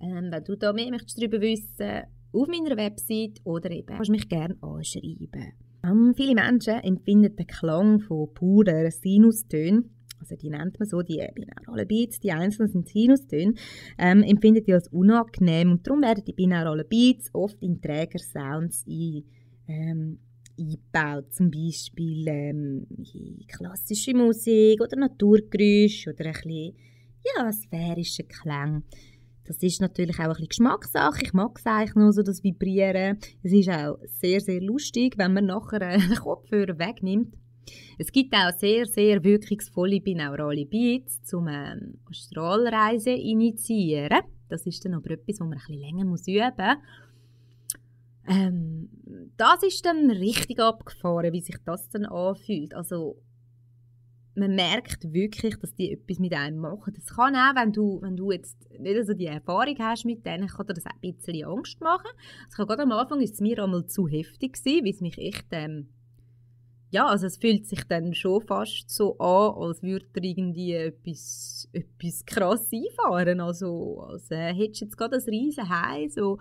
Ähm, 0.00 0.28
wenn 0.30 0.44
du 0.44 0.56
da 0.56 0.72
mehr 0.72 0.90
möchtest 0.90 1.20
darüber 1.20 1.40
wissen, 1.40 2.02
auf 2.32 2.46
meiner 2.48 2.76
Website 2.76 3.40
oder 3.44 3.70
eben 3.70 3.86
kannst 3.86 4.08
du 4.08 4.12
mich 4.12 4.28
gerne 4.28 4.56
anschreiben. 4.60 5.54
Ähm, 5.84 6.12
viele 6.16 6.34
Menschen 6.34 6.74
empfinden 6.80 7.34
den 7.34 7.46
Klang 7.46 8.00
von 8.00 8.32
purer 8.34 8.90
Sinustönen 8.90 9.90
also 10.20 10.36
die 10.36 10.50
nennt 10.50 10.78
man 10.78 10.88
so, 10.88 11.02
die 11.02 11.24
binauralen 11.34 11.86
Beats, 11.88 12.20
die 12.20 12.32
einzelnen 12.32 12.68
sind 12.68 12.88
Sinustöne, 12.88 13.54
ähm, 13.98 14.22
empfindet 14.22 14.66
die 14.66 14.74
als 14.74 14.88
unangenehm 14.88 15.72
und 15.72 15.86
darum 15.86 16.02
werden 16.02 16.24
die 16.24 16.32
binauralen 16.32 16.86
Beats 16.88 17.30
oft 17.34 17.60
in 17.62 17.80
Trägersounds 17.80 18.84
ein, 18.86 19.24
ähm, 19.68 20.18
eingebaut, 20.58 21.32
zum 21.32 21.50
Beispiel 21.50 22.26
ähm, 22.28 22.86
klassische 23.46 24.14
Musik 24.14 24.80
oder 24.80 24.96
Naturgeräusche 24.96 26.12
oder 26.12 26.26
ein 26.26 26.32
bisschen 26.32 26.74
ja, 27.36 27.52
sphärische 27.52 28.24
Klang. 28.24 28.84
Das 29.44 29.62
ist 29.62 29.80
natürlich 29.80 30.18
auch 30.18 30.24
ein 30.24 30.28
bisschen 30.30 30.48
Geschmackssache. 30.48 31.22
Ich 31.22 31.32
mag 31.32 31.58
es 31.58 31.64
eigentlich 31.64 31.94
nur 31.94 32.12
so, 32.12 32.22
das 32.22 32.44
Vibrieren. 32.44 33.18
Es 33.42 33.52
ist 33.52 33.70
auch 33.70 33.98
sehr, 34.04 34.40
sehr 34.40 34.60
lustig, 34.60 35.16
wenn 35.16 35.32
man 35.32 35.46
nachher 35.46 35.80
einen 35.80 36.14
Kopfhörer 36.16 36.78
wegnimmt 36.78 37.34
es 37.98 38.12
gibt 38.12 38.34
auch 38.34 38.52
sehr, 38.56 38.86
sehr 38.86 39.22
wirkungsvolle 39.22 40.00
binaurale 40.00 40.66
Beats, 40.66 41.32
um 41.34 41.48
ähm, 41.48 41.98
Astralreisen 42.08 43.16
initiieren. 43.16 44.20
Das 44.48 44.66
ist 44.66 44.84
dann 44.84 44.94
aber 44.94 45.10
etwas, 45.10 45.40
wo 45.40 45.44
man 45.44 45.54
ein 45.54 45.58
bisschen 45.58 45.80
länger 45.80 46.04
muss 46.04 46.26
üben 46.26 46.52
muss. 46.56 46.76
Ähm, 48.28 48.88
das 49.36 49.62
ist 49.62 49.84
dann 49.86 50.10
richtig 50.10 50.60
abgefahren, 50.60 51.32
wie 51.32 51.40
sich 51.40 51.56
das 51.64 51.88
dann 51.88 52.04
anfühlt. 52.04 52.74
Also 52.74 53.16
man 54.34 54.54
merkt 54.54 55.12
wirklich, 55.12 55.56
dass 55.56 55.74
die 55.74 55.92
etwas 55.92 56.18
mit 56.18 56.32
einem 56.32 56.58
machen. 56.58 56.94
Das 56.94 57.06
kann 57.06 57.34
auch, 57.34 57.54
wenn 57.56 57.72
du, 57.72 58.00
wenn 58.02 58.16
du 58.16 58.30
jetzt 58.30 58.56
nicht 58.78 59.06
so 59.06 59.14
die 59.14 59.26
Erfahrung 59.26 59.76
hast 59.78 60.04
mit 60.04 60.24
denen, 60.24 60.48
kann 60.48 60.66
dir 60.66 60.74
das 60.74 60.86
auch 60.86 60.90
ein 61.02 61.14
bisschen 61.14 61.44
Angst 61.44 61.80
machen. 61.80 62.10
Also 62.46 62.66
gerade 62.66 62.82
am 62.82 62.92
Anfang 62.92 63.20
ist 63.20 63.34
es 63.34 63.40
mir 63.40 63.62
einmal 63.62 63.86
zu 63.86 64.08
heftig 64.08 64.58
weil 64.64 64.88
es 64.88 65.00
mich 65.00 65.18
echt, 65.18 65.46
ähm, 65.52 65.88
ja, 66.90 67.06
also 67.06 67.26
es 67.26 67.36
fühlt 67.36 67.66
sich 67.66 67.84
dann 67.84 68.14
schon 68.14 68.40
fast 68.46 68.90
so 68.90 69.18
an, 69.18 69.54
als 69.62 69.82
würde 69.82 70.06
er 70.14 70.24
irgendwie 70.24 70.72
etwas, 70.72 71.68
etwas 71.72 72.24
krass 72.24 72.70
einfahren. 72.72 73.40
Also, 73.40 74.00
als 74.00 74.30
äh, 74.30 74.54
hättest 74.54 74.80
du 74.80 74.84
jetzt 74.86 74.96
gerade 74.96 75.16
ein 75.16 75.22
riesen 75.28 75.68
Hai, 75.68 76.08
so 76.08 76.38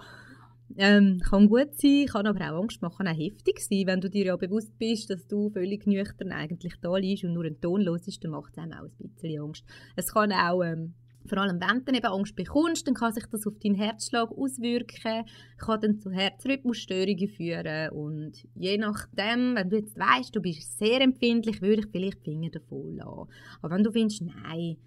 ähm, 0.78 1.20
kann 1.20 1.48
gut 1.48 1.76
sein, 1.76 2.06
kann 2.08 2.28
aber 2.28 2.40
auch 2.52 2.62
Angst 2.62 2.82
machen, 2.82 3.08
auch 3.08 3.18
heftig 3.18 3.60
sein. 3.60 3.88
Wenn 3.88 4.02
du 4.02 4.10
dir 4.10 4.26
ja 4.26 4.36
bewusst 4.36 4.78
bist, 4.78 5.10
dass 5.10 5.28
du 5.28 5.50
völlig 5.50 5.86
nüchtern 5.86 6.32
eigentlich 6.32 6.76
da 6.82 6.96
liegst 6.98 7.24
und 7.24 7.34
nur 7.34 7.46
ein 7.46 7.60
Ton 7.62 7.82
los 7.82 8.08
ist, 8.08 8.24
dann 8.24 8.32
macht 8.32 8.54
es 8.54 8.58
einem 8.58 8.74
auch 8.74 8.84
ein 8.84 9.10
bisschen 9.10 9.42
Angst. 9.42 9.64
Es 9.96 10.14
kann 10.14 10.32
auch, 10.32 10.64
ähm, 10.64 10.94
vor 11.28 11.40
allem 11.40 11.60
wenn 11.60 11.84
du 11.86 11.94
eben 11.94 12.06
Angst 12.06 12.36
bekommst, 12.36 12.88
dann 12.88 12.94
kann 12.94 13.14
sich 13.14 13.26
das 13.26 13.46
auf 13.46 13.58
deinen 13.60 13.76
Herzschlag 13.76 14.32
auswirken, 14.32 15.26
kann 15.58 15.82
dann 15.82 16.00
zu 16.00 16.12
Herzrhythmusstörungen 16.12 17.28
führen 17.30 17.90
und 17.92 18.34
je 18.56 18.78
nachdem, 18.78 19.56
wenn 19.56 19.70
du 19.70 19.78
jetzt 19.78 19.98
weißt, 19.98 20.36
du 20.36 20.42
bist 20.42 20.78
sehr 20.78 21.02
empfindlich, 21.02 21.62
würde 21.62 21.82
ich 21.82 21.92
vielleicht 21.92 22.26
die 22.26 22.32
Finger 22.32 22.50
davon 22.50 22.96
lassen. 22.96 23.30
Aber 23.62 23.76
wenn 23.76 23.84
du 23.84 23.92
findest, 23.92 24.22
nein, 24.22 24.78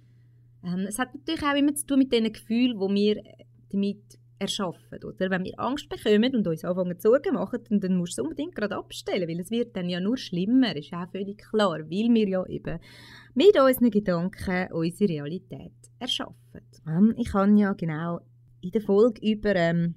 ähm, 0.65 0.87
es 0.89 0.99
hat 0.99 1.15
natürlich 1.15 1.43
auch 1.43 1.55
immer 1.55 1.75
zu 1.75 1.87
tun 1.87 1.99
mit 1.99 2.13
den 2.13 2.33
Gefühlen, 2.33 2.79
die 2.79 2.95
wir 2.95 3.23
damit 3.71 4.19
erschaffen. 4.41 5.05
Oder? 5.05 5.31
Wenn 5.31 5.45
wir 5.45 5.59
Angst 5.59 5.89
bekommen 5.89 6.35
und 6.35 6.47
uns 6.47 6.65
anfangen 6.65 6.99
Sorgen 6.99 7.35
machen, 7.35 7.61
dann, 7.69 7.81
dann 7.81 7.97
musst 7.97 8.19
du 8.19 8.23
es 8.23 8.25
unbedingt 8.25 8.55
gerade 8.55 8.77
abstellen, 8.77 9.29
weil 9.29 9.41
es 9.41 9.51
wird 9.51 9.77
dann 9.77 9.89
ja 9.89 10.01
nur 10.01 10.17
schlimmer, 10.17 10.75
ist 10.75 10.93
auch 10.93 11.11
völlig 11.11 11.39
klar, 11.39 11.79
weil 11.79 12.09
wir 12.15 12.29
ja 12.29 12.47
eben 12.47 12.81
mit 13.35 13.61
unseren 13.61 13.91
Gedanken 13.91 14.73
unsere 14.73 15.11
Realität 15.11 15.90
erschaffen. 16.01 16.35
Ähm, 16.87 17.15
ich 17.17 17.33
habe 17.35 17.53
ja 17.59 17.73
genau 17.75 18.21
in 18.61 18.71
der 18.71 18.81
Folge 18.81 19.21
über 19.23 19.55
ähm, 19.55 19.95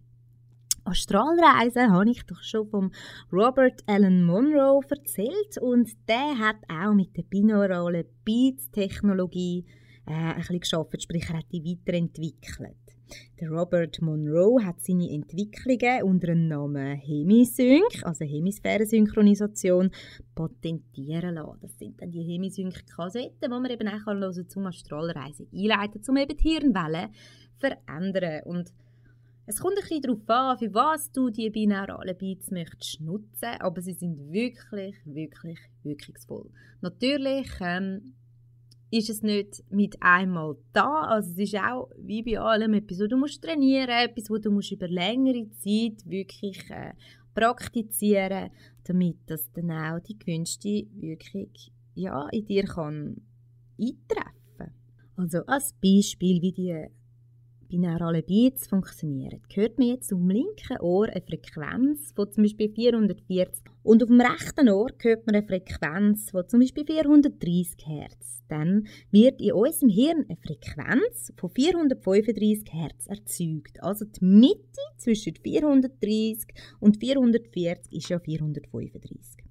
Astralreisen 0.85 1.91
habe 1.93 2.09
ich 2.09 2.23
doch 2.25 2.41
schon 2.41 2.67
vom 2.67 2.91
Robert 3.31 3.81
Allen 3.87 4.25
Monroe 4.25 4.81
erzählt 4.89 5.57
und 5.61 5.89
der 6.09 6.37
hat 6.37 6.57
auch 6.67 6.93
mit 6.93 7.15
der 7.15 7.23
binauralen 7.23 8.05
Beats-Technologie 8.25 9.65
äh, 10.05 10.11
ein 10.11 10.37
bisschen 10.37 10.59
geschafft, 10.59 11.01
sprich 11.01 11.29
er 11.29 11.39
hat 11.39 11.45
die 11.51 11.63
weiterentwickelt. 11.63 12.75
Der 13.39 13.49
Robert 13.49 14.01
Monroe 14.01 14.63
hat 14.63 14.81
seine 14.81 15.09
Entwicklungen 15.09 16.03
unter 16.03 16.27
dem 16.27 16.47
Namen 16.47 16.97
Hemisync, 16.97 18.03
also 18.03 18.25
Hemisphärensynchronisation, 18.25 19.91
patentieren 20.33 21.35
lassen. 21.35 21.59
Das 21.61 21.77
sind 21.77 22.01
dann 22.01 22.11
die 22.11 22.23
Hemisync-Kassetten, 22.23 23.41
die 23.41 23.47
man 23.47 23.69
eben 23.69 23.87
auch 23.87 24.05
hören 24.05 24.49
zum 24.49 24.65
Astralreisen 24.65 25.47
einleiten, 25.53 26.01
um 26.07 26.17
eben 26.17 26.37
die 26.37 26.49
Hirnwellen 26.49 27.13
zu 27.59 27.67
verändern. 27.67 28.43
Und 28.45 28.73
es 29.45 29.59
kommt 29.59 29.77
ein 29.77 29.81
bisschen 29.81 30.01
darauf 30.01 30.29
an, 30.29 30.57
für 30.57 30.73
was 30.73 31.11
du 31.11 31.29
die 31.29 31.49
binauralen 31.49 32.17
Beats 32.17 32.49
möchtest 32.49 33.01
nutzen, 33.01 33.59
aber 33.59 33.81
sie 33.81 33.93
sind 33.93 34.31
wirklich, 34.31 34.95
wirklich 35.05 35.59
wirkungsvoll. 35.83 36.49
Natürlich 36.79 37.47
ähm, 37.59 38.13
ist 38.93 39.09
es 39.09 39.23
nicht 39.23 39.63
mit 39.71 39.97
einmal 40.01 40.55
da. 40.71 41.01
Also 41.01 41.31
es 41.31 41.37
ist 41.37 41.55
auch 41.55 41.89
wie 41.97 42.21
bei 42.21 42.39
allem 42.39 42.73
etwas, 42.73 42.99
wo 42.99 43.07
du 43.07 43.17
musst 43.17 43.43
trainieren 43.43 43.89
etwas, 43.89 44.29
wo 44.29 44.37
du 44.37 44.51
musst 44.51 44.71
über 44.71 44.87
längere 44.87 45.49
Zeit 45.51 46.05
wirklich 46.05 46.69
äh, 46.69 46.93
praktizieren 47.33 48.51
damit 48.85 49.17
das 49.27 49.51
dann 49.53 49.71
auch 49.71 49.99
die 49.99 50.17
gewünschte 50.17 50.85
Wirkung 50.95 51.49
ja, 51.95 52.27
in 52.29 52.45
dir 52.45 52.65
kann 52.65 53.21
eintreffen. 53.79 54.73
Also 55.15 55.39
als 55.45 55.73
Beispiel, 55.73 56.41
wie 56.41 56.51
die 56.51 56.87
binaurale 57.73 58.21
Beats 58.21 58.67
funktionieren. 58.67 59.41
Hört 59.51 59.79
man 59.79 59.87
jetzt 59.87 60.11
dem 60.11 60.29
linken 60.29 60.79
Ohr 60.79 61.07
eine 61.09 61.23
Frequenz 61.23 62.11
von 62.15 62.31
zum 62.31 62.43
Beispiel 62.43 62.69
440 62.69 63.63
und 63.81 64.03
auf 64.03 64.09
dem 64.09 64.21
rechten 64.21 64.69
Ohr 64.69 64.91
hört 64.99 65.25
man 65.25 65.35
eine 65.35 65.47
Frequenz 65.47 66.29
von 66.29 66.47
zum 66.47 66.59
Beispiel 66.59 66.85
430 66.85 67.87
Hertz. 67.87 68.43
Dann 68.47 68.85
wird 69.09 69.41
in 69.41 69.53
unserem 69.53 69.89
Hirn 69.89 70.23
eine 70.29 70.37
Frequenz 70.37 71.33
von 71.35 71.49
435 71.49 72.71
Hertz 72.71 73.07
erzeugt. 73.07 73.81
Also 73.81 74.05
die 74.05 74.23
Mitte 74.23 74.81
zwischen 74.97 75.35
430 75.35 76.53
und 76.79 76.97
440 76.97 77.91
ist 77.91 78.09
ja 78.09 78.19
435. 78.19 79.43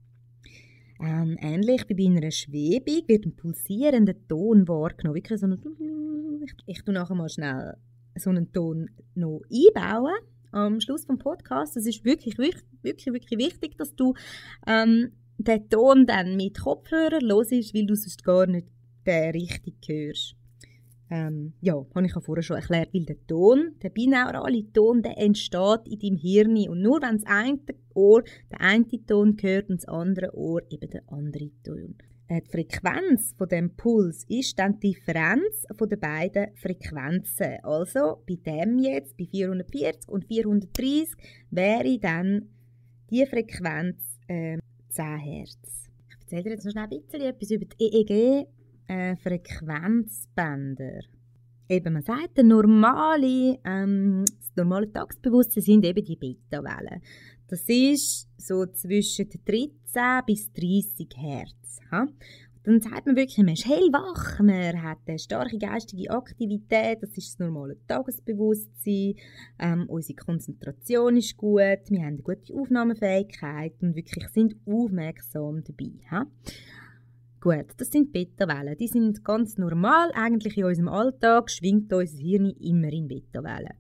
Ähm, 1.01 1.37
ähnlich 1.41 1.89
wie 1.89 1.95
bei 1.95 2.17
einer 2.17 2.31
Schwebung 2.31 3.03
wird 3.09 3.27
ein 3.27 3.35
pulsierender 3.35 4.15
Ton 4.29 4.69
wahrgenommen. 4.69 5.21
Ich, 6.45 6.55
ich 6.67 6.85
tue 6.85 6.95
nachher 6.95 7.17
mal 7.17 7.29
schnell 7.29 7.75
so 8.17 8.31
einen 8.31 8.53
Ton 8.53 8.91
noch 9.15 9.43
einbauen 9.51 10.15
am 10.53 10.81
Schluss 10.81 11.07
des 11.07 11.19
Podcasts. 11.19 11.77
Es 11.77 11.87
ist 11.87 12.05
wirklich, 12.05 12.39
wirklich, 12.39 13.07
wirklich, 13.07 13.39
wichtig, 13.39 13.77
dass 13.79 13.95
du 13.95 14.15
ähm, 14.67 15.13
den 15.39 15.69
Ton 15.69 16.07
dann 16.07 16.37
mit 16.37 16.61
Kopfhörer 16.61 17.21
hörst, 17.21 17.75
weil 17.75 17.87
du 17.87 17.95
sonst 17.95 18.25
gar 18.25 18.47
nicht 18.47 18.69
den 19.07 19.31
richtig 19.31 19.77
hörst. 19.87 20.37
Ähm, 21.11 21.53
ja, 21.61 21.75
habe 21.95 22.07
ich 22.07 22.15
ja 22.15 22.21
vorher 22.21 22.43
schon 22.43 22.57
erklärt, 22.57 22.95
weil 22.95 23.05
der 23.05 23.27
Ton, 23.27 23.75
der 23.83 23.91
binaurale 23.91 24.73
Ton, 24.73 25.03
der 25.03 25.19
entsteht 25.19 25.87
in 25.87 25.99
deinem 25.99 26.17
Hirn 26.17 26.69
und 26.69 26.81
nur 26.81 27.03
wenn 27.03 27.19
das 27.19 27.27
eine 27.27 27.59
Ohr 27.95 28.23
den 28.51 28.59
einen 28.59 29.07
Ton 29.07 29.37
hört 29.43 29.69
und 29.69 29.83
das 29.83 29.89
andere 29.89 30.35
Ohr 30.35 30.63
eben 30.71 30.89
den 30.89 31.07
anderen 31.09 31.53
Ton. 31.63 31.97
Äh, 32.33 32.41
die 32.41 32.51
Frequenz 32.51 33.35
von 33.37 33.49
dem 33.49 33.77
Puls 33.77 34.25
ist 34.29 34.59
dann 34.59 34.81
die 34.81 34.95
Differenz 34.95 35.67
von 35.77 35.89
den 35.89 36.01
beiden 36.01 36.57
Frequenzen. 36.57 37.59
Also 37.63 38.23
bei 38.27 38.35
dem 38.37 38.79
jetzt, 38.79 39.19
bei 39.19 39.27
440 39.27 40.09
und 40.09 40.25
430, 40.27 41.15
wäre 41.51 41.99
dann 41.99 42.49
die 43.11 43.27
Frequenz 43.27 44.19
äh, 44.29 44.57
10 44.89 45.19
Hertz. 45.19 45.91
Ich 46.09 46.17
erzähle 46.21 46.45
dir 46.45 46.53
jetzt 46.53 46.65
noch 46.65 46.73
schnell 46.73 46.85
ein 46.85 47.03
bisschen 47.03 47.21
etwas 47.21 47.51
über 47.51 47.67
die 47.67 48.47
EEG-Frequenzbänder. 48.89 51.01
Äh, 51.69 51.77
eben, 51.77 51.93
man 51.93 52.03
sagt, 52.03 52.39
der 52.39 52.45
normale, 52.45 53.59
ähm, 53.65 54.25
das 54.25 54.57
normale 54.57 54.91
Tagesbewusstsein 54.91 55.63
sind 55.63 55.85
eben 55.85 56.03
die 56.05 56.17
Beta-Wellen. 56.17 57.03
Das 57.53 57.69
ist 57.69 58.31
so 58.39 58.65
zwischen 58.65 59.29
13 59.29 59.75
bis 60.25 60.51
30 60.55 61.07
Hertz. 61.15 61.81
Ha? 61.91 62.07
Dann 62.63 62.81
sagt 62.81 63.05
man 63.05 63.15
wirklich, 63.15 63.37
man 63.37 63.49
ist 63.53 63.67
hellwach, 63.67 64.41
man 64.41 64.83
hat 64.83 65.01
eine 65.07 65.19
starke 65.19 65.59
geistige 65.59 66.11
Aktivität, 66.11 67.03
das 67.03 67.11
ist 67.11 67.33
das 67.33 67.39
normale 67.41 67.77
Tagesbewusstsein, 67.87 69.17
ähm, 69.59 69.85
unsere 69.87 70.17
Konzentration 70.17 71.19
ist 71.19 71.37
gut, 71.37 71.91
wir 71.91 72.01
haben 72.01 72.15
eine 72.15 72.23
gute 72.23 72.55
Aufnahmefähigkeit 72.55 73.75
und 73.83 73.97
wirklich 73.97 74.29
sind 74.29 74.57
aufmerksam 74.65 75.63
dabei. 75.63 75.93
Ha? 76.11 76.27
Gut, 77.39 77.67
das 77.77 77.91
sind 77.91 78.15
Beta-Wellen. 78.15 78.79
Die 78.79 78.89
sind 78.89 79.23
ganz 79.23 79.59
normal. 79.59 80.11
Eigentlich 80.15 80.57
in 80.57 80.65
unserem 80.65 80.89
Alltag 80.89 81.51
schwingt 81.51 81.93
unser 81.93 82.17
Hirn 82.17 82.47
immer 82.47 82.91
in 82.91 83.09
Beta-Wellen. 83.09 83.75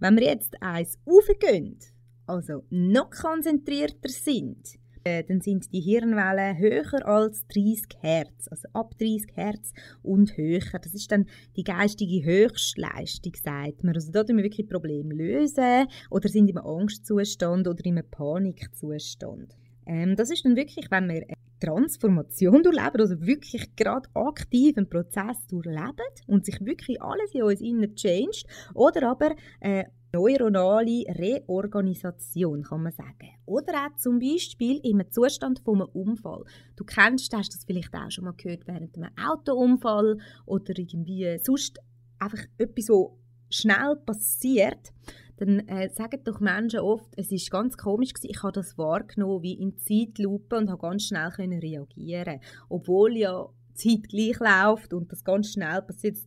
Wenn 0.00 0.16
wir 0.16 0.24
jetzt 0.24 0.60
eins 0.60 0.98
aufgehen, 1.06 1.78
also 2.26 2.64
noch 2.70 3.10
konzentrierter 3.10 4.08
sind, 4.08 4.78
äh, 5.06 5.22
dann 5.22 5.40
sind 5.40 5.72
die 5.72 5.80
Hirnwellen 5.80 6.58
höher 6.58 7.06
als 7.06 7.46
30 7.46 7.84
Hertz, 8.00 8.48
also 8.48 8.68
ab 8.72 8.98
30 8.98 9.36
Hertz 9.36 9.72
und 10.02 10.36
höher. 10.36 10.80
Das 10.82 10.94
ist 10.94 11.12
dann 11.12 11.26
die 11.54 11.62
geistige 11.62 12.24
Höchstleistung, 12.24 13.32
sagt 13.36 13.84
man. 13.84 13.94
Also 13.94 14.10
da 14.10 14.24
tun 14.24 14.36
wir 14.36 14.44
wirklich 14.44 14.68
Probleme 14.68 15.14
lösen 15.14 15.86
oder 16.10 16.28
sind 16.28 16.50
im 16.50 16.58
Angstzustand 16.58 17.68
oder 17.68 17.84
im 17.84 18.02
Panikzustand. 18.10 19.56
Ähm, 19.86 20.16
das 20.16 20.30
ist 20.30 20.44
dann 20.44 20.56
wirklich, 20.56 20.90
wenn 20.90 21.08
wir 21.08 21.22
eine 21.22 21.36
Transformation 21.60 22.64
durchleben, 22.64 23.00
also 23.00 23.20
wirklich 23.20 23.76
gerade 23.76 24.08
aktiv 24.14 24.76
einen 24.76 24.90
Prozess 24.90 25.46
durchleben 25.46 26.04
und 26.26 26.44
sich 26.44 26.58
wirklich 26.64 27.00
alles 27.00 27.32
in 27.32 27.44
uns 27.44 27.60
innen 27.60 27.94
changed 27.94 28.44
oder 28.74 29.10
aber 29.10 29.36
äh, 29.60 29.84
neuronale 30.16 31.04
Reorganisation, 31.08 32.62
kann 32.62 32.82
man 32.82 32.92
sagen. 32.92 33.30
Oder 33.44 33.72
auch 33.86 33.96
zum 33.96 34.18
Beispiel 34.18 34.80
im 34.82 35.02
Zustand 35.10 35.60
von 35.60 35.82
einem 35.82 35.90
Unfall. 35.92 36.44
Du 36.76 36.84
kennst, 36.84 37.34
hast 37.34 37.54
das 37.54 37.64
vielleicht 37.64 37.94
auch 37.94 38.10
schon 38.10 38.24
mal 38.24 38.34
gehört 38.36 38.66
während 38.66 38.96
einem 38.96 39.10
Autounfall 39.16 40.18
oder 40.46 40.74
irgendwie 40.76 41.38
sonst 41.42 41.78
einfach 42.18 42.42
etwas, 42.58 42.86
so 42.86 43.18
schnell 43.50 43.96
passiert, 44.04 44.92
dann 45.36 45.60
äh, 45.68 45.90
sagen 45.90 46.22
doch 46.24 46.40
Menschen 46.40 46.80
oft, 46.80 47.12
es 47.16 47.30
ist 47.30 47.50
ganz 47.50 47.76
komisch 47.76 48.14
gewesen, 48.14 48.30
ich 48.30 48.42
habe 48.42 48.52
das 48.52 48.78
wahrgenommen 48.78 49.42
wie 49.42 49.52
in 49.52 49.76
Zeitlupe 49.78 50.56
und 50.56 50.70
habe 50.70 50.80
ganz 50.80 51.04
schnell 51.04 51.30
können 51.30 51.60
reagieren, 51.60 52.40
obwohl 52.68 53.16
ja 53.16 53.48
Zeit 53.74 54.08
gleich 54.08 54.38
läuft 54.40 54.94
und 54.94 55.12
das 55.12 55.22
ganz 55.22 55.52
schnell 55.52 55.82
passiert, 55.82 56.16
es 56.16 56.26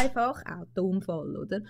einfach 0.00 0.42
Autounfall, 0.44 1.36
oder? 1.36 1.60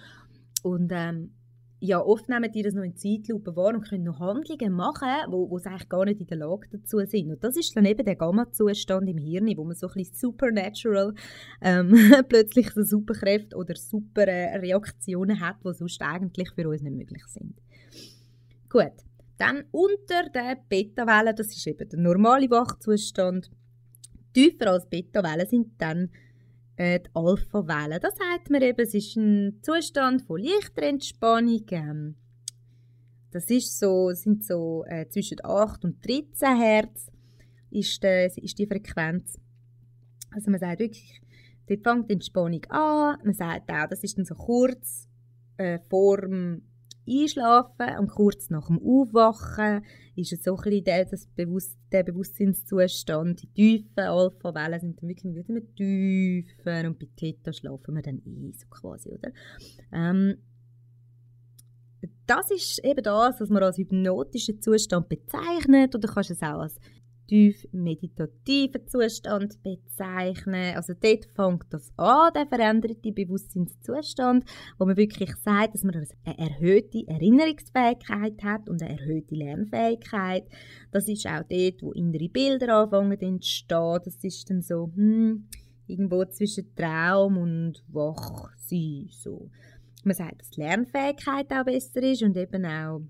Und 0.62 0.90
ähm, 0.92 1.34
ja, 1.80 2.00
oft 2.00 2.28
nehmen 2.28 2.50
die 2.50 2.62
das 2.62 2.74
noch 2.74 2.82
in 2.82 2.96
Zeitlupe 2.96 3.54
wahr 3.54 3.74
und 3.74 3.88
können 3.88 4.04
noch 4.04 4.18
Handlungen 4.18 4.72
machen, 4.72 5.08
wo, 5.28 5.48
wo 5.48 5.58
sie 5.58 5.68
eigentlich 5.68 5.88
gar 5.88 6.04
nicht 6.04 6.20
in 6.20 6.26
der 6.26 6.38
Lage 6.38 6.68
dazu 6.72 6.98
sind. 7.06 7.30
Und 7.30 7.44
das 7.44 7.56
ist 7.56 7.76
dann 7.76 7.84
eben 7.84 8.04
der 8.04 8.16
Gamma-Zustand 8.16 9.08
im 9.08 9.18
Hirn, 9.18 9.56
wo 9.56 9.64
man 9.64 9.76
so 9.76 9.86
ein 9.86 9.94
bisschen 9.94 10.16
supernatural 10.16 11.14
ähm, 11.62 11.94
plötzlich 12.28 12.70
so 12.72 12.82
Superkräfte 12.82 13.56
oder 13.56 13.76
super 13.76 14.26
äh, 14.26 14.56
Reaktionen 14.58 15.38
hat, 15.40 15.56
die 15.64 15.72
sonst 15.72 16.02
eigentlich 16.02 16.50
für 16.50 16.68
uns 16.68 16.82
nicht 16.82 16.96
möglich 16.96 17.24
sind. 17.28 17.54
Gut, 18.68 18.92
dann 19.38 19.64
unter 19.70 20.28
der 20.34 20.58
Beta-Welle, 20.68 21.32
das 21.32 21.48
ist 21.48 21.66
eben 21.66 21.88
der 21.88 21.98
normale 21.98 22.50
Wachzustand, 22.50 23.50
tiefer 24.34 24.72
als 24.72 24.88
Beta-Welle 24.88 25.46
sind 25.46 25.70
dann 25.78 26.10
äh, 26.78 27.00
die 27.00 27.10
Alpha-Welle. 27.12 28.00
Das 28.00 28.16
sagt 28.16 28.50
man 28.50 28.62
eben, 28.62 28.80
es 28.80 28.94
ist 28.94 29.16
ein 29.16 29.60
Zustand 29.62 30.22
von 30.22 30.40
leichter 30.40 30.84
Entspannung. 30.84 31.64
Ähm, 31.70 32.14
das 33.30 33.50
ist 33.50 33.78
so, 33.78 34.10
sind 34.12 34.44
so 34.44 34.84
äh, 34.86 35.08
zwischen 35.08 35.38
8 35.44 35.84
und 35.84 36.06
13 36.06 36.56
Hertz 36.56 37.10
ist, 37.70 38.02
äh, 38.04 38.26
ist 38.26 38.58
die 38.58 38.66
Frequenz. 38.66 39.38
Also 40.30 40.50
man 40.50 40.60
sagt 40.60 40.80
wirklich, 40.80 41.20
dort 41.66 41.82
fängt 41.82 42.08
die 42.08 42.14
Entspannung 42.14 42.64
an. 42.66 43.18
Man 43.24 43.34
sagt 43.34 43.70
auch, 43.70 43.88
das 43.88 44.04
ist 44.04 44.16
dann 44.16 44.24
so 44.24 44.34
kurz 44.34 45.08
äh, 45.56 45.78
vor 45.90 46.18
dem 46.18 46.62
Einschlafen 47.08 47.98
und 47.98 48.10
kurz 48.10 48.50
nach 48.50 48.66
dem 48.66 48.80
Aufwachen 48.82 49.84
ist 50.16 50.32
es 50.32 50.44
so 50.44 50.56
ein 50.56 50.62
bisschen 50.62 50.84
der, 50.84 51.08
Bewusst 51.36 51.76
der 51.92 52.02
Bewusstseinszustand. 52.02 53.42
Die 53.42 53.46
tiefen 53.48 53.98
Alpha-Wellen 53.98 54.80
sind 54.80 55.02
dann 55.02 55.08
wirklich 55.08 55.34
wieder 55.34 55.74
tiefer 55.74 56.88
und 56.88 56.98
bei 56.98 57.08
Theta 57.16 57.52
schlafen 57.52 57.94
wir 57.94 58.02
dann 58.02 58.22
ein, 58.26 58.52
so 58.56 58.66
quasi, 58.68 59.10
oder? 59.10 59.30
Ähm, 59.92 60.36
das 62.26 62.50
ist 62.50 62.84
eben 62.84 63.02
das, 63.02 63.40
was 63.40 63.48
man 63.48 63.62
als 63.62 63.78
hypnotischen 63.78 64.60
Zustand 64.60 65.08
bezeichnet 65.08 65.94
oder 65.94 66.08
kannst 66.08 66.30
es 66.30 66.42
auch 66.42 66.60
als 66.60 66.78
tief 67.28 67.66
meditativen 67.72 68.88
Zustand 68.88 69.62
bezeichnen. 69.62 70.74
Also 70.74 70.94
dort 71.00 71.26
fängt 71.26 71.66
das 71.70 71.92
an, 71.96 72.32
der 72.34 72.46
veränderte 72.46 73.12
Bewusstseinszustand, 73.12 74.44
wo 74.78 74.86
man 74.86 74.96
wirklich 74.96 75.34
sagt, 75.36 75.74
dass 75.74 75.84
man 75.84 75.94
eine 76.24 76.38
erhöhte 76.38 77.06
Erinnerungsfähigkeit 77.06 78.42
hat 78.42 78.68
und 78.68 78.82
eine 78.82 78.98
erhöhte 78.98 79.34
Lernfähigkeit. 79.34 80.44
Das 80.90 81.06
ist 81.08 81.26
auch 81.26 81.44
dort, 81.48 81.82
wo 81.82 81.92
innere 81.92 82.28
Bilder 82.28 82.78
anfangen 82.78 83.18
zu 83.18 83.26
entstehen. 83.26 84.00
Das 84.04 84.16
ist 84.24 84.50
dann 84.50 84.62
so, 84.62 84.90
hm, 84.94 85.46
irgendwo 85.86 86.24
zwischen 86.24 86.74
Traum 86.74 87.36
und 87.36 87.84
Wachsein. 87.88 89.08
So. 89.10 89.50
Man 90.04 90.14
sagt, 90.14 90.40
dass 90.40 90.50
die 90.50 90.60
Lernfähigkeit 90.60 91.52
auch 91.52 91.64
besser 91.64 92.02
ist 92.02 92.22
und 92.22 92.36
eben 92.36 92.64
auch 92.64 93.02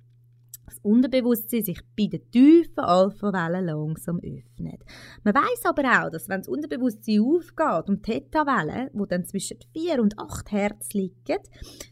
das 0.69 0.79
Unterbewusstsein 0.83 1.63
sich 1.63 1.81
bei 1.97 2.07
den 2.07 2.31
tiefen 2.31 2.79
Alpha-Wellen 2.79 3.67
langsam 3.67 4.19
öffnet. 4.19 4.83
Man 5.25 5.35
weiß 5.35 5.65
aber 5.65 5.83
auch, 5.83 6.11
dass 6.11 6.29
wenn 6.29 6.41
das 6.41 6.49
Unterbewusstsein 6.49 7.21
aufgeht 7.21 7.89
und 7.89 8.03
Theta-Wellen, 8.03 8.91
die 8.93 9.09
dann 9.09 9.25
zwischen 9.25 9.59
4 9.73 10.03
und 10.03 10.19
8 10.19 10.53
Hertz 10.53 10.93
liegen, 10.93 11.39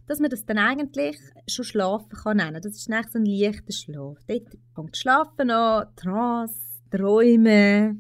dass 0.07 0.21
man 0.21 0.31
das 0.31 0.45
dann 0.45 0.59
eigentlich 0.59 1.19
schon 1.47 1.65
Schlafen 1.65 2.11
kann 2.11 2.37
nennen. 2.39 2.61
Das 2.63 2.77
ist 2.77 2.91
eigentlich 2.91 3.13
so 3.13 3.19
ein 3.19 3.25
leichter 3.25 3.73
Schlaf. 3.73 4.19
Dort 4.27 4.57
fängt 4.75 4.97
Schlafen 4.97 5.51
an, 5.51 5.87
Trance, 5.97 6.61
Träume. 6.91 7.97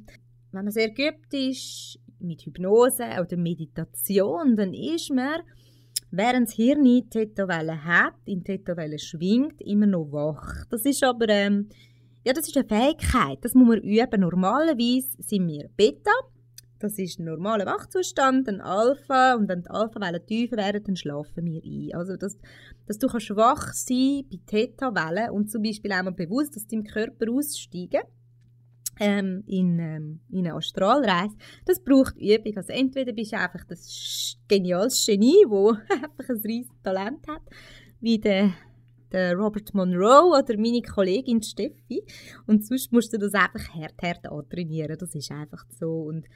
Wenn 0.52 0.64
man 0.64 0.70
sehr 0.70 0.90
geübt 0.90 1.32
ist 1.34 1.98
mit 2.18 2.42
Hypnose 2.42 3.04
oder 3.20 3.36
Meditation, 3.36 4.56
dann 4.56 4.72
ist 4.72 5.10
man 5.12 5.42
während 6.10 6.48
das 6.48 6.54
Hirn 6.54 6.84
die 6.84 7.08
Tetawelle 7.08 7.84
hat, 7.84 8.14
in 8.24 8.44
Tetawelle 8.44 8.98
schwingt, 8.98 9.60
immer 9.60 9.86
noch 9.86 10.10
wach. 10.12 10.64
Das 10.70 10.84
ist 10.84 11.02
aber 11.04 11.28
ähm, 11.28 11.68
ja, 12.24 12.32
das 12.32 12.48
ist 12.48 12.56
eine 12.56 12.66
Fähigkeit, 12.66 13.38
das 13.42 13.54
muss 13.54 13.68
man 13.68 13.78
üben. 13.78 14.20
Normalerweise 14.20 15.08
sind 15.18 15.46
wir 15.46 15.68
Beta, 15.76 16.10
das 16.78 16.98
ist 16.98 17.18
ein 17.18 17.24
normaler 17.24 17.66
Wachzustand, 17.66 18.48
ein 18.48 18.60
Alpha 18.60 19.34
und 19.34 19.48
wenn 19.48 19.62
die 19.62 19.70
Alpha-Wellen 19.70 20.26
tiefer 20.26 20.56
werden, 20.56 20.84
dann 20.84 20.96
schlafen 20.96 21.44
wir 21.44 21.62
ein. 21.64 21.94
Also, 21.94 22.16
dass, 22.16 22.36
dass 22.86 22.98
du 22.98 23.06
kannst 23.06 23.34
wach 23.36 23.72
sein 23.72 24.24
bei 24.30 24.38
Theta-Wellen 24.44 25.30
und 25.30 25.50
zum 25.50 25.62
Beispiel 25.62 25.92
auch 25.92 26.02
mal 26.02 26.12
bewusst 26.12 26.56
aus 26.56 26.66
deinem 26.66 26.84
Körper 26.84 27.30
aussteigen 27.30 28.02
ähm, 28.98 29.44
in, 29.46 29.78
ähm, 29.78 30.20
in 30.30 30.46
eine 30.46 30.54
Astralreise, 30.54 31.36
das 31.64 31.82
braucht 31.82 32.16
Übung. 32.16 32.56
Also 32.56 32.72
entweder 32.72 33.12
bist 33.12 33.32
du 33.32 33.38
einfach 33.38 33.64
das 33.64 34.36
geniales 34.48 35.04
Genie, 35.04 35.44
das 35.44 35.78
einfach 36.02 36.28
ein 36.28 36.40
riesiges 36.44 36.82
Talent 36.82 37.26
hat, 37.28 37.42
wie 38.00 38.18
der, 38.18 38.52
der 39.12 39.34
Robert 39.34 39.74
Monroe 39.74 40.38
oder 40.38 40.56
meine 40.58 40.82
Kollegin 40.82 41.42
Steffi. 41.42 42.02
Und 42.46 42.66
sonst 42.66 42.92
musst 42.92 43.12
du 43.12 43.18
das 43.18 43.34
einfach 43.34 43.68
hart, 43.74 44.00
hart 44.02 44.26
antrainieren. 44.26 44.96
Das 44.98 45.14
ist 45.14 45.30
einfach 45.30 45.64
so. 45.78 46.02
Und 46.02 46.26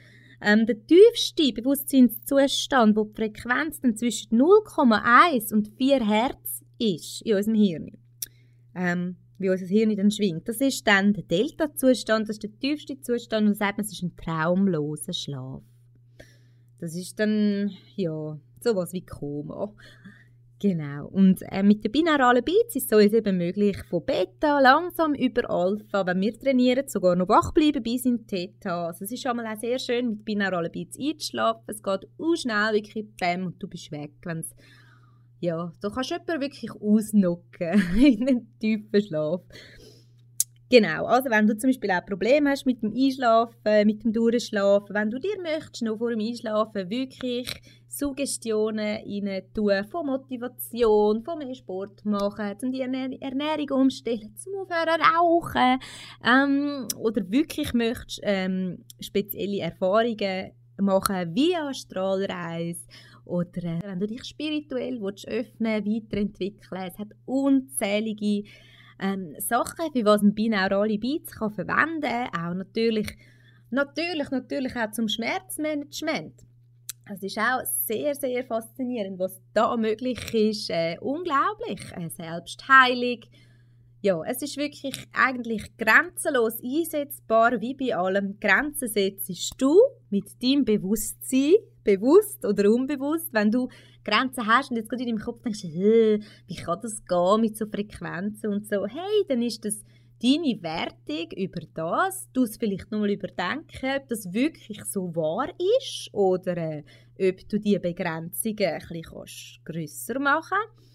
ähm, 0.41 0.65
der 0.65 0.85
tiefste 0.85 1.53
Bewusstseinszustand, 1.53 2.95
wo 2.95 3.05
die 3.05 3.15
Frequenz 3.15 3.79
dann 3.79 3.95
zwischen 3.95 4.39
0,1 4.39 5.53
und 5.53 5.69
4 5.77 6.05
Hertz 6.05 6.63
ist 6.79 7.21
in 7.21 7.35
unserem 7.35 7.55
Hirn. 7.55 7.91
Ähm, 8.73 9.17
wie 9.41 9.49
unser 9.49 9.65
Hirn 9.65 9.95
dann 9.95 10.11
schwingt. 10.11 10.47
Das 10.47 10.61
ist 10.61 10.87
dann 10.87 11.13
der 11.13 11.23
Delta-Zustand, 11.23 12.29
das 12.29 12.37
ist 12.37 12.43
der 12.43 12.59
tiefste 12.59 12.99
Zustand 13.01 13.47
und 13.47 13.55
sagt 13.55 13.77
man, 13.77 13.85
es 13.85 13.91
ist 13.93 14.03
ein 14.03 14.15
traumloser 14.15 15.13
Schlaf. 15.13 15.63
Das 16.79 16.95
ist 16.95 17.19
dann, 17.19 17.71
ja, 17.95 18.39
sowas 18.59 18.93
wie 18.93 19.05
Koma. 19.05 19.73
Genau. 20.61 21.07
Und 21.07 21.41
äh, 21.51 21.63
mit 21.63 21.83
den 21.83 21.91
binauralen 21.91 22.43
Beats 22.43 22.75
ist 22.75 22.91
es 22.91 22.97
uns 22.97 23.13
eben 23.13 23.37
möglich, 23.37 23.77
von 23.89 24.05
Beta 24.05 24.59
langsam 24.59 25.15
über 25.15 25.49
Alpha, 25.49 26.05
wenn 26.05 26.21
wir 26.21 26.37
trainieren, 26.37 26.87
sogar 26.87 27.15
noch 27.15 27.29
wach 27.29 27.51
bleiben 27.51 27.81
bis 27.81 28.05
in 28.05 28.27
Theta. 28.27 28.87
Also 28.87 29.05
es 29.05 29.11
ist 29.11 29.23
schon 29.23 29.37
mal 29.37 29.47
auch 29.47 29.59
sehr 29.59 29.79
schön, 29.79 30.09
mit 30.09 30.25
binauralen 30.25 30.71
Beats 30.71 30.99
einzuschlafen. 30.99 31.63
Es 31.65 31.81
geht 31.81 32.07
auch 32.19 32.35
schnell, 32.35 32.73
wirklich 32.75 33.07
bam, 33.19 33.47
und 33.47 33.61
du 33.61 33.67
bist 33.67 33.91
weg, 33.91 34.11
wenn 34.23 34.39
es 34.39 34.53
ja, 35.41 35.73
da 35.81 35.89
kannst 35.89 36.11
du 36.11 36.15
jemanden 36.15 36.41
wirklich 36.41 36.71
ausnocken 36.71 37.95
in 37.97 38.27
einen 38.27 38.59
tiefen 38.59 39.01
Schlaf. 39.01 39.41
Genau, 40.69 41.05
also 41.05 41.29
wenn 41.29 41.47
du 41.47 41.57
zum 41.57 41.69
Beispiel 41.69 41.91
auch 41.91 42.05
Probleme 42.05 42.51
hast 42.51 42.65
mit 42.65 42.81
dem 42.81 42.93
Einschlafen, 42.95 43.85
mit 43.85 44.05
dem 44.05 44.13
Durchschlafen, 44.13 44.95
wenn 44.95 45.09
du 45.09 45.19
dir 45.19 45.35
möchtest, 45.41 45.81
noch 45.81 45.97
vor 45.97 46.11
dem 46.11 46.21
Einschlafen 46.21 46.89
wirklich 46.89 47.49
Suggestionen 47.89 48.79
rein 48.79 49.41
tun, 49.53 49.83
von 49.83 50.05
Motivation, 50.05 51.23
von 51.25 51.39
mehr 51.39 51.53
Sport 51.55 52.05
machen, 52.05 52.57
zum 52.57 52.71
die 52.71 52.79
Ernährung 52.79 53.81
umstellen, 53.81 54.33
zum 54.37 54.53
Aufhören 54.61 55.01
rauchen, 55.01 55.79
ähm, 56.23 56.87
oder 56.97 57.29
wirklich 57.29 57.73
möchtest 57.73 58.21
ähm, 58.23 58.85
spezielle 59.01 59.59
Erfahrungen 59.59 60.51
machen, 60.77 61.35
wie 61.35 61.53
Astralreise, 61.53 62.87
oder 63.31 63.63
äh, 63.63 63.79
wenn 63.83 63.99
du 63.99 64.07
dich 64.07 64.23
spirituell 64.25 65.01
willst, 65.01 65.27
öffnen 65.27 65.85
weiterentwickeln 65.85 66.83
Es 66.87 66.99
hat 66.99 67.09
unzählige 67.25 68.47
ähm, 68.99 69.35
Sachen, 69.39 69.91
für 69.91 70.05
was 70.05 70.21
ein 70.21 70.35
binaurale 70.35 70.99
Beats 70.99 71.33
kann 71.33 71.51
verwenden 71.51 72.01
kann. 72.01 72.51
Auch 72.51 72.53
natürlich, 72.53 73.07
natürlich, 73.69 74.29
natürlich 74.29 74.75
auch 74.75 74.91
zum 74.91 75.07
Schmerzmanagement. 75.07 76.33
Es 77.09 77.23
ist 77.23 77.37
auch 77.37 77.61
sehr, 77.65 78.13
sehr 78.15 78.43
faszinierend, 78.43 79.17
was 79.17 79.41
da 79.53 79.75
möglich 79.75 80.33
ist. 80.33 80.69
Äh, 80.69 80.97
unglaublich. 80.99 81.81
Äh, 81.95 82.09
Selbstheilung. 82.09 83.21
Ja, 84.03 84.21
es 84.25 84.41
ist 84.41 84.57
wirklich 84.57 84.95
eigentlich 85.13 85.77
grenzenlos 85.77 86.59
einsetzbar, 86.63 87.61
wie 87.61 87.75
bei 87.75 87.95
allem. 87.95 88.39
Grenzen 88.39 88.87
setzt 88.87 89.53
du 89.57 89.77
mit 90.09 90.41
deinem 90.41 90.65
Bewusstsein 90.65 91.53
bewusst 91.83 92.45
oder 92.45 92.69
unbewusst, 92.69 93.33
wenn 93.33 93.51
du 93.51 93.69
Grenzen 94.03 94.47
hast 94.47 94.71
und 94.71 94.77
jetzt 94.77 94.89
gerade 94.89 95.03
in 95.03 95.09
deinem 95.09 95.23
Kopf 95.23 95.41
denkst, 95.41 95.63
wie 95.63 96.55
kann 96.55 96.79
das 96.81 97.05
gehen 97.05 97.41
mit 97.41 97.57
so 97.57 97.65
Frequenzen 97.65 98.51
und 98.51 98.67
so, 98.67 98.85
hey, 98.85 99.25
dann 99.27 99.41
ist 99.41 99.63
das 99.63 99.83
deine 100.21 100.61
Wertung 100.61 101.31
über 101.35 101.61
das, 101.73 102.29
du 102.33 102.43
es 102.43 102.57
vielleicht 102.57 102.91
nochmal 102.91 103.11
überdenken, 103.11 103.95
ob 103.97 104.07
das 104.07 104.31
wirklich 104.31 104.83
so 104.85 105.15
wahr 105.15 105.49
ist 105.79 106.09
oder 106.13 106.57
äh, 106.57 106.83
ob 107.29 107.47
du 107.49 107.59
diese 107.59 107.79
Begrenzungen 107.79 108.57
ein 108.59 108.89
bisschen 108.89 109.63
grösser 109.63 110.19
machen 110.19 110.57
kannst. 110.57 110.91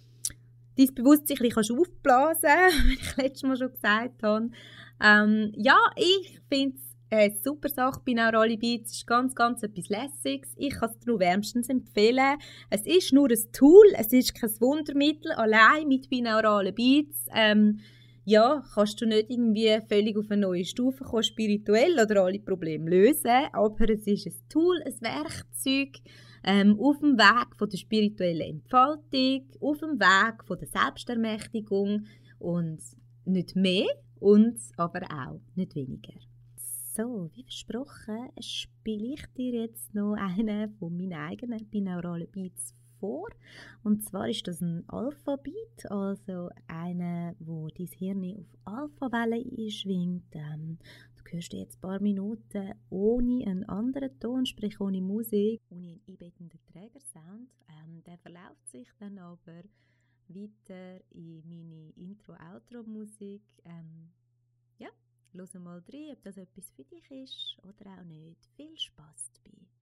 Dein 0.79 0.95
Bewusstsein 0.95 1.39
ein 1.41 1.49
bisschen 1.49 1.79
aufblasen, 1.79 2.51
wie 2.87 2.95
ich 2.95 3.17
letztes 3.17 3.43
Mal 3.43 3.57
schon 3.57 3.73
gesagt 3.73 4.23
habe. 4.23 4.51
Ähm, 5.03 5.53
ja, 5.57 5.79
ich 5.97 6.41
finde 6.49 6.77
es 6.77 6.86
eine 7.11 7.35
super 7.43 7.69
Sache 7.69 8.01
bei 8.05 8.13
Neurali 8.13 8.57
Beats. 8.57 8.93
Ist 8.93 9.07
ganz, 9.07 9.35
ganz 9.35 9.63
etwas 9.63 9.89
Lässiges. 9.89 10.53
Ich 10.57 10.75
kann 10.75 10.91
es 10.91 10.99
dir 10.99 11.19
wärmstens 11.19 11.69
empfehlen. 11.69 12.37
Es 12.71 12.87
ist 12.87 13.13
nur 13.13 13.31
ein 13.31 13.53
Tool, 13.53 13.87
es 13.97 14.13
ist 14.13 14.35
kein 14.35 14.51
Wundermittel. 14.61 15.33
Allein 15.33 15.89
mit 15.89 16.11
binauralen 16.11 16.75
Beats 16.75 17.27
ähm, 17.35 17.81
ja, 18.25 18.61
kannst 18.75 19.01
du 19.01 19.07
nicht 19.07 19.31
irgendwie 19.31 19.79
völlig 19.89 20.17
auf 20.17 20.31
eine 20.31 20.43
neue 20.43 20.65
Stufe 20.65 21.05
kommen, 21.05 21.23
spirituell 21.23 21.93
oder 22.01 22.25
alle 22.25 22.41
Probleme 22.41 22.91
lösen. 22.91 23.47
Aber 23.53 23.89
es 23.89 24.07
ist 24.07 24.27
ein 24.27 24.35
Tool, 24.49 24.83
ein 24.85 25.01
Werkzeug, 25.01 26.01
ähm, 26.43 26.79
auf 26.81 26.99
dem 26.99 27.17
Weg 27.17 27.57
von 27.57 27.71
der 27.71 27.79
spirituellen 27.79 28.41
Entfaltung, 28.41 29.47
auf 29.61 29.79
dem 29.79 30.01
Weg 30.01 30.45
von 30.45 30.59
der 30.59 30.69
Selbstermächtigung 30.69 32.07
und 32.41 32.81
nicht 33.25 33.55
mehr 33.55 33.87
und 34.19 34.59
aber 34.77 35.03
auch 35.03 35.41
nicht 35.55 35.77
weniger. 35.77 36.15
So, 36.97 37.29
wie 37.35 37.43
versprochen, 37.43 38.31
spiele 38.41 39.13
ich 39.13 39.27
dir 39.37 39.65
jetzt 39.65 39.95
noch 39.95 40.15
einen 40.15 40.71
von 40.79 40.97
meinen 40.97 41.13
eigenen 41.13 41.69
binauralen 41.69 42.31
Beats 42.31 42.75
vor. 42.99 43.29
Und 43.83 44.03
zwar 44.03 44.31
ist 44.31 44.49
das 44.49 44.63
ein 44.63 44.83
Alpha-Beat, 44.89 45.91
also 45.91 46.49
einer, 46.67 47.35
wo 47.39 47.69
dein 47.69 47.89
Hirn 47.89 48.25
auf 48.39 48.57
Alpha-Welle 48.65 49.45
einschwingt. 49.45 50.35
Ähm, 50.37 50.79
du 51.17 51.33
hörst 51.33 51.53
jetzt 51.53 51.77
ein 51.77 51.81
paar 51.83 52.01
Minuten 52.01 52.73
ohne 52.89 53.47
einen 53.47 53.69
anderen 53.69 54.19
Ton, 54.19 54.47
sprich 54.47 54.81
ohne 54.81 55.03
Musik, 55.03 55.61
ohne 55.69 55.89
einen 55.89 56.01
einbettenden 56.09 56.61
Trägersound. 56.73 57.51
Ähm, 57.69 58.03
der 58.05 58.17
verläuft 58.17 58.67
sich 58.71 58.89
dann 58.99 59.19
aber 59.19 59.65
weiter 60.29 60.99
in 61.11 61.47
meine 61.47 61.91
Intro-Outro-Musik. 61.91 63.43
Ähm, 63.67 64.13
Los 65.37 65.53
mal 65.53 65.83
rein, 65.93 66.13
ob 66.13 66.23
das 66.23 66.39
etwas 66.39 66.71
für 66.71 66.85
dich 66.85 67.11
ist 67.11 67.59
oder 67.63 67.91
auch 67.93 68.05
nicht. 68.05 68.47
Viel 68.57 68.75
Spaß 68.79 69.33
dabei! 69.35 69.76